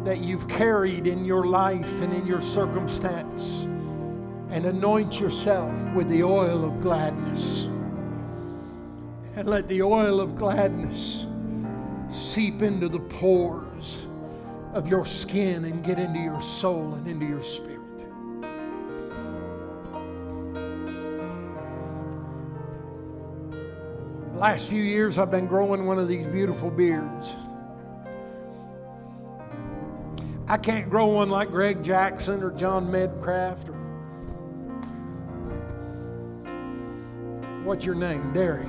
that 0.06 0.20
you've 0.20 0.48
carried 0.48 1.06
in 1.08 1.26
your 1.26 1.46
life 1.46 2.02
and 2.02 2.14
in 2.14 2.26
your 2.26 2.42
circumstance 2.42 3.64
and 4.50 4.66
anoint 4.66 5.20
yourself 5.20 5.74
with 5.94 6.08
the 6.10 6.24
oil 6.24 6.64
of 6.64 6.82
gladness. 6.82 7.68
And 9.36 9.48
let 9.48 9.68
the 9.68 9.82
oil 9.82 10.20
of 10.20 10.36
gladness 10.36 11.26
seep 12.12 12.62
into 12.62 12.88
the 12.88 13.00
pores 13.00 13.98
of 14.74 14.88
your 14.88 15.06
skin 15.06 15.66
and 15.66 15.84
get 15.84 16.00
into 16.00 16.20
your 16.20 16.42
soul 16.42 16.94
and 16.94 17.08
into 17.08 17.26
your 17.26 17.44
spirit. 17.44 17.74
last 24.44 24.68
few 24.68 24.82
years, 24.82 25.18
I've 25.18 25.32
been 25.32 25.48
growing 25.48 25.86
one 25.86 25.98
of 25.98 26.10
these 26.10 26.28
beautiful 26.28 26.70
beards. 26.70 27.34
I 30.50 30.58
can't 30.58 30.90
grow 30.90 31.06
one 31.06 31.30
like 31.30 31.50
Greg 31.50 31.82
Jackson 31.82 32.44
or 32.44 32.52
John 32.52 32.88
Medcraft 32.88 33.70
or 33.70 33.74
what's 37.64 37.86
your 37.86 37.96
name, 37.96 38.34
Derek? 38.34 38.68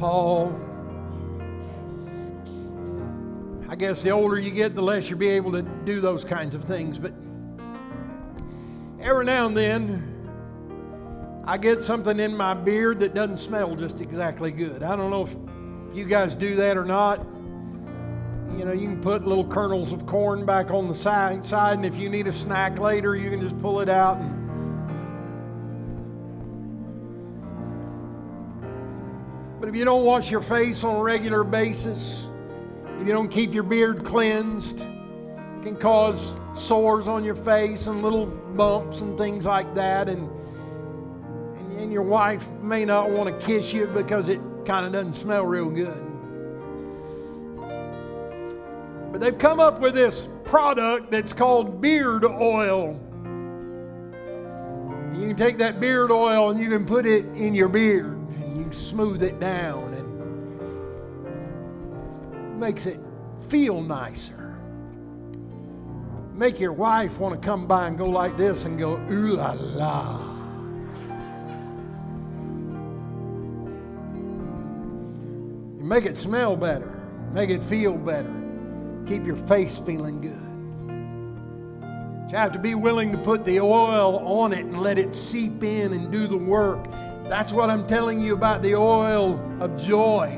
Paul. 0.00 0.58
I 3.68 3.76
guess 3.76 4.02
the 4.02 4.10
older 4.10 4.38
you 4.38 4.50
get, 4.50 4.74
the 4.74 4.82
less 4.82 5.10
you'll 5.10 5.18
be 5.18 5.28
able 5.28 5.52
to 5.52 5.60
do 5.62 6.00
those 6.00 6.24
kinds 6.24 6.54
of 6.54 6.64
things. 6.64 6.98
But 6.98 7.12
every 8.98 9.26
now 9.26 9.46
and 9.46 9.54
then, 9.54 11.42
I 11.46 11.58
get 11.58 11.82
something 11.82 12.18
in 12.18 12.34
my 12.34 12.54
beard 12.54 13.00
that 13.00 13.14
doesn't 13.14 13.36
smell 13.36 13.76
just 13.76 14.00
exactly 14.00 14.50
good. 14.50 14.82
I 14.82 14.96
don't 14.96 15.10
know 15.10 15.24
if 15.24 15.36
you 15.94 16.06
guys 16.06 16.34
do 16.34 16.56
that 16.56 16.78
or 16.78 16.86
not. 16.86 17.18
You 18.56 18.64
know, 18.64 18.72
you 18.72 18.88
can 18.88 19.02
put 19.02 19.26
little 19.26 19.46
kernels 19.46 19.92
of 19.92 20.06
corn 20.06 20.46
back 20.46 20.70
on 20.70 20.88
the 20.88 20.94
side, 20.94 21.46
side 21.46 21.76
and 21.76 21.84
if 21.84 21.96
you 21.96 22.08
need 22.08 22.26
a 22.26 22.32
snack 22.32 22.78
later, 22.78 23.16
you 23.16 23.28
can 23.28 23.40
just 23.42 23.58
pull 23.60 23.80
it 23.80 23.90
out 23.90 24.16
and 24.16 24.39
if 29.70 29.76
you 29.76 29.84
don't 29.84 30.04
wash 30.04 30.32
your 30.32 30.40
face 30.40 30.82
on 30.82 30.96
a 30.96 31.00
regular 31.00 31.44
basis, 31.44 32.26
if 32.98 33.06
you 33.06 33.12
don't 33.12 33.28
keep 33.28 33.54
your 33.54 33.62
beard 33.62 34.04
cleansed, 34.04 34.80
it 34.80 35.62
can 35.62 35.76
cause 35.76 36.32
sores 36.56 37.06
on 37.06 37.22
your 37.22 37.36
face 37.36 37.86
and 37.86 38.02
little 38.02 38.26
bumps 38.26 39.00
and 39.00 39.16
things 39.16 39.46
like 39.46 39.72
that. 39.76 40.08
And 40.08 40.28
and 41.78 41.92
your 41.92 42.02
wife 42.02 42.44
may 42.60 42.84
not 42.84 43.10
want 43.10 43.30
to 43.30 43.46
kiss 43.46 43.72
you 43.72 43.86
because 43.86 44.28
it 44.28 44.40
kind 44.64 44.84
of 44.84 44.92
doesn't 44.92 45.14
smell 45.14 45.46
real 45.46 45.70
good. 45.70 46.04
But 49.12 49.20
they've 49.20 49.38
come 49.38 49.60
up 49.60 49.78
with 49.78 49.94
this 49.94 50.26
product 50.42 51.12
that's 51.12 51.32
called 51.32 51.80
beard 51.80 52.24
oil. 52.24 52.98
You 55.14 55.28
can 55.28 55.36
take 55.36 55.58
that 55.58 55.78
beard 55.78 56.10
oil 56.10 56.50
and 56.50 56.58
you 56.58 56.68
can 56.68 56.84
put 56.84 57.06
it 57.06 57.24
in 57.36 57.54
your 57.54 57.68
beard 57.68 58.19
and 58.50 58.66
you 58.66 58.72
smooth 58.72 59.22
it 59.22 59.38
down 59.38 59.94
and 59.94 60.10
makes 62.58 62.86
it 62.86 62.98
feel 63.48 63.80
nicer. 63.80 64.58
Make 66.34 66.58
your 66.58 66.72
wife 66.72 67.16
want 67.18 67.40
to 67.40 67.46
come 67.46 67.66
by 67.66 67.86
and 67.86 67.96
go 67.96 68.06
like 68.06 68.36
this 68.36 68.64
and 68.64 68.78
go, 68.78 68.96
ooh 69.10 69.36
la 69.36 69.52
la. 69.52 70.26
Make 75.78 76.06
it 76.06 76.16
smell 76.16 76.56
better. 76.56 77.00
Make 77.32 77.50
it 77.50 77.62
feel 77.64 77.94
better. 77.94 78.34
Keep 79.06 79.26
your 79.26 79.36
face 79.36 79.80
feeling 79.84 80.20
good. 80.20 80.30
you 82.30 82.36
have 82.36 82.52
to 82.52 82.58
be 82.58 82.74
willing 82.74 83.12
to 83.12 83.18
put 83.18 83.44
the 83.44 83.60
oil 83.60 84.18
on 84.18 84.52
it 84.52 84.60
and 84.60 84.80
let 84.80 84.98
it 84.98 85.14
seep 85.14 85.62
in 85.62 85.92
and 85.92 86.10
do 86.10 86.26
the 86.26 86.36
work. 86.36 86.86
That's 87.30 87.52
what 87.52 87.70
I'm 87.70 87.86
telling 87.86 88.20
you 88.20 88.34
about 88.34 88.60
the 88.60 88.74
oil 88.74 89.40
of 89.60 89.80
joy. 89.80 90.36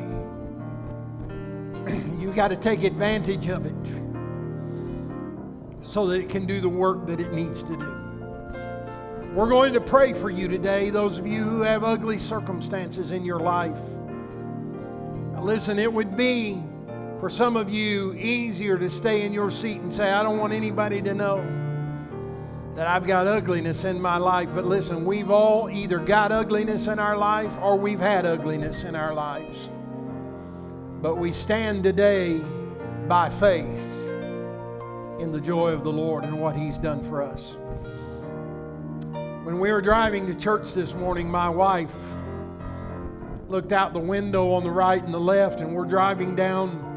you 2.20 2.30
got 2.36 2.48
to 2.48 2.56
take 2.56 2.82
advantage 2.82 3.46
of 3.46 3.64
it 3.64 3.72
so 5.80 6.06
that 6.08 6.20
it 6.20 6.28
can 6.28 6.44
do 6.44 6.60
the 6.60 6.68
work 6.68 7.06
that 7.06 7.18
it 7.18 7.32
needs 7.32 7.62
to 7.62 7.76
do. 7.78 7.94
We're 9.34 9.48
going 9.48 9.72
to 9.72 9.80
pray 9.80 10.12
for 10.12 10.28
you 10.28 10.48
today, 10.48 10.90
those 10.90 11.16
of 11.16 11.26
you 11.26 11.42
who 11.44 11.62
have 11.62 11.82
ugly 11.82 12.18
circumstances 12.18 13.10
in 13.10 13.24
your 13.24 13.40
life. 13.40 13.78
Listen, 15.40 15.78
it 15.78 15.90
would 15.90 16.14
be 16.14 16.62
for 17.20 17.30
some 17.30 17.56
of 17.56 17.70
you 17.70 18.12
easier 18.12 18.76
to 18.76 18.90
stay 18.90 19.22
in 19.22 19.32
your 19.32 19.50
seat 19.50 19.80
and 19.80 19.90
say, 19.90 20.12
I 20.12 20.22
don't 20.22 20.36
want 20.36 20.52
anybody 20.52 21.00
to 21.00 21.14
know 21.14 21.38
that 22.74 22.86
I've 22.86 23.06
got 23.06 23.26
ugliness 23.26 23.84
in 23.84 24.00
my 24.00 24.16
life. 24.16 24.48
But 24.54 24.64
listen, 24.64 25.04
we've 25.04 25.30
all 25.30 25.68
either 25.68 25.98
got 25.98 26.32
ugliness 26.32 26.86
in 26.86 26.98
our 26.98 27.16
life 27.16 27.52
or 27.60 27.76
we've 27.76 28.00
had 28.00 28.24
ugliness 28.24 28.84
in 28.84 28.94
our 28.94 29.12
lives. 29.12 29.68
But 31.02 31.16
we 31.16 31.32
stand 31.32 31.84
today 31.84 32.40
by 33.08 33.28
faith 33.28 33.66
in 35.20 35.32
the 35.32 35.40
joy 35.40 35.72
of 35.72 35.84
the 35.84 35.92
Lord 35.92 36.24
and 36.24 36.40
what 36.40 36.56
He's 36.56 36.78
done 36.78 37.02
for 37.08 37.22
us. 37.22 37.56
When 39.44 39.58
we 39.58 39.70
were 39.72 39.82
driving 39.82 40.26
to 40.28 40.34
church 40.34 40.72
this 40.72 40.94
morning, 40.94 41.28
my 41.28 41.48
wife 41.48 41.92
looked 43.48 43.72
out 43.72 43.92
the 43.92 43.98
window 43.98 44.52
on 44.52 44.62
the 44.62 44.70
right 44.70 45.02
and 45.02 45.12
the 45.12 45.20
left, 45.20 45.60
and 45.60 45.74
we're 45.74 45.84
driving 45.84 46.34
down 46.34 46.91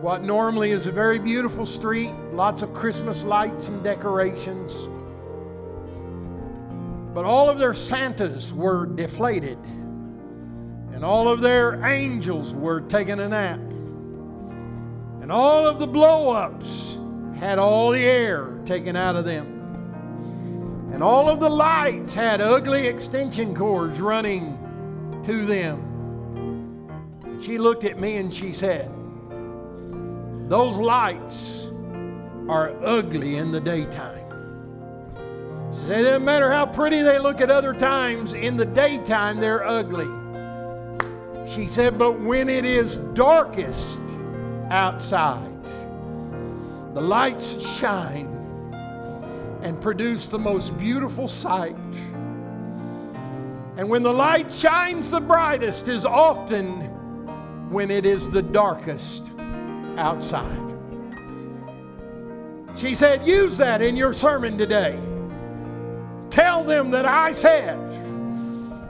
what 0.00 0.22
normally 0.22 0.70
is 0.70 0.86
a 0.86 0.92
very 0.92 1.18
beautiful 1.18 1.64
street, 1.66 2.12
lots 2.32 2.62
of 2.62 2.74
Christmas 2.74 3.22
lights 3.24 3.68
and 3.68 3.82
decorations. 3.82 4.72
But 7.14 7.24
all 7.24 7.48
of 7.48 7.58
their 7.58 7.74
Santas 7.74 8.52
were 8.52 8.86
deflated, 8.86 9.58
and 10.92 11.04
all 11.04 11.28
of 11.28 11.40
their 11.40 11.84
angels 11.86 12.52
were 12.52 12.80
taking 12.80 13.20
a 13.20 13.28
nap, 13.28 13.60
and 15.20 15.30
all 15.30 15.66
of 15.66 15.78
the 15.78 15.86
blow 15.86 16.30
ups 16.30 16.98
had 17.38 17.58
all 17.58 17.90
the 17.90 18.04
air 18.04 18.58
taken 18.66 18.96
out 18.96 19.16
of 19.16 19.24
them. 19.24 19.54
And 20.92 21.02
all 21.02 21.28
of 21.28 21.40
the 21.40 21.50
lights 21.50 22.14
had 22.14 22.40
ugly 22.40 22.86
extension 22.86 23.54
cords 23.54 24.00
running 24.00 24.56
to 25.24 25.44
them. 25.44 25.80
And 27.24 27.42
she 27.42 27.58
looked 27.58 27.84
at 27.84 27.98
me 27.98 28.16
and 28.16 28.32
she 28.32 28.52
said, 28.52 28.90
Those 30.48 30.76
lights 30.76 31.68
are 32.48 32.74
ugly 32.84 33.36
in 33.36 33.50
the 33.50 33.60
daytime. 33.60 34.20
It 35.88 36.02
doesn't 36.02 36.24
matter 36.24 36.50
how 36.50 36.66
pretty 36.66 37.02
they 37.02 37.18
look 37.18 37.40
at 37.40 37.50
other 37.50 37.72
times, 37.72 38.34
in 38.34 38.56
the 38.56 38.64
daytime 38.64 39.40
they're 39.40 39.66
ugly. 39.66 40.08
She 41.48 41.66
said, 41.66 41.98
But 41.98 42.20
when 42.20 42.48
it 42.48 42.64
is 42.64 42.98
darkest 43.14 43.98
outside, 44.70 45.50
the 46.94 47.00
lights 47.00 47.60
shine 47.66 48.28
and 49.62 49.80
produce 49.80 50.26
the 50.26 50.38
most 50.38 50.76
beautiful 50.78 51.26
sight. 51.26 51.76
And 53.76 53.88
when 53.88 54.02
the 54.02 54.12
light 54.12 54.52
shines 54.52 55.10
the 55.10 55.20
brightest 55.20 55.88
is 55.88 56.04
often 56.04 57.70
when 57.70 57.90
it 57.90 58.06
is 58.06 58.28
the 58.28 58.42
darkest 58.42 59.33
outside. 59.98 60.60
She 62.76 62.94
said, 62.94 63.26
Use 63.26 63.56
that 63.58 63.82
in 63.82 63.96
your 63.96 64.12
sermon 64.12 64.58
today. 64.58 64.98
Tell 66.30 66.64
them 66.64 66.90
that 66.90 67.04
I 67.04 67.32
said 67.32 67.78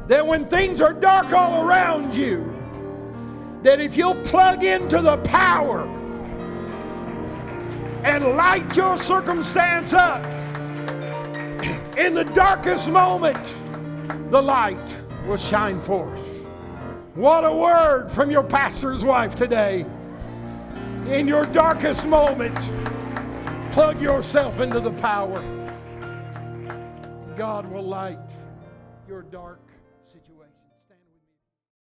that 0.09 0.27
when 0.27 0.47
things 0.49 0.81
are 0.81 0.93
dark 0.93 1.33
all 1.33 1.67
around 1.67 2.15
you, 2.15 2.51
that 3.63 3.81
if 3.81 3.97
you'll 3.97 4.23
plug 4.23 4.65
into 4.65 5.01
the 5.01 5.17
power 5.19 5.83
and 8.05 8.37
light 8.37 8.77
your 8.77 8.99
circumstance 8.99 9.93
up, 9.93 10.25
in 11.97 12.15
the 12.15 12.25
darkest 12.25 12.89
moment, 12.89 13.55
the 14.31 14.43
light 14.43 14.95
will 15.27 15.37
shine 15.37 15.81
forth. 15.81 16.21
What 17.15 17.45
a 17.45 17.53
word 17.53 18.11
from 18.11 18.31
your 18.31 18.43
pastor's 18.43 19.05
wife 19.05 19.37
today. 19.37 19.87
In 21.09 21.29
your 21.29 21.45
darkest 21.45 22.07
moment, 22.07 22.59
plug 23.73 24.01
yourself 24.01 24.61
into 24.61 24.81
the 24.81 24.91
power. 24.91 25.43
God 27.37 27.71
will 27.71 27.83
light 27.83 28.19
your 29.07 29.23
dark 29.23 29.64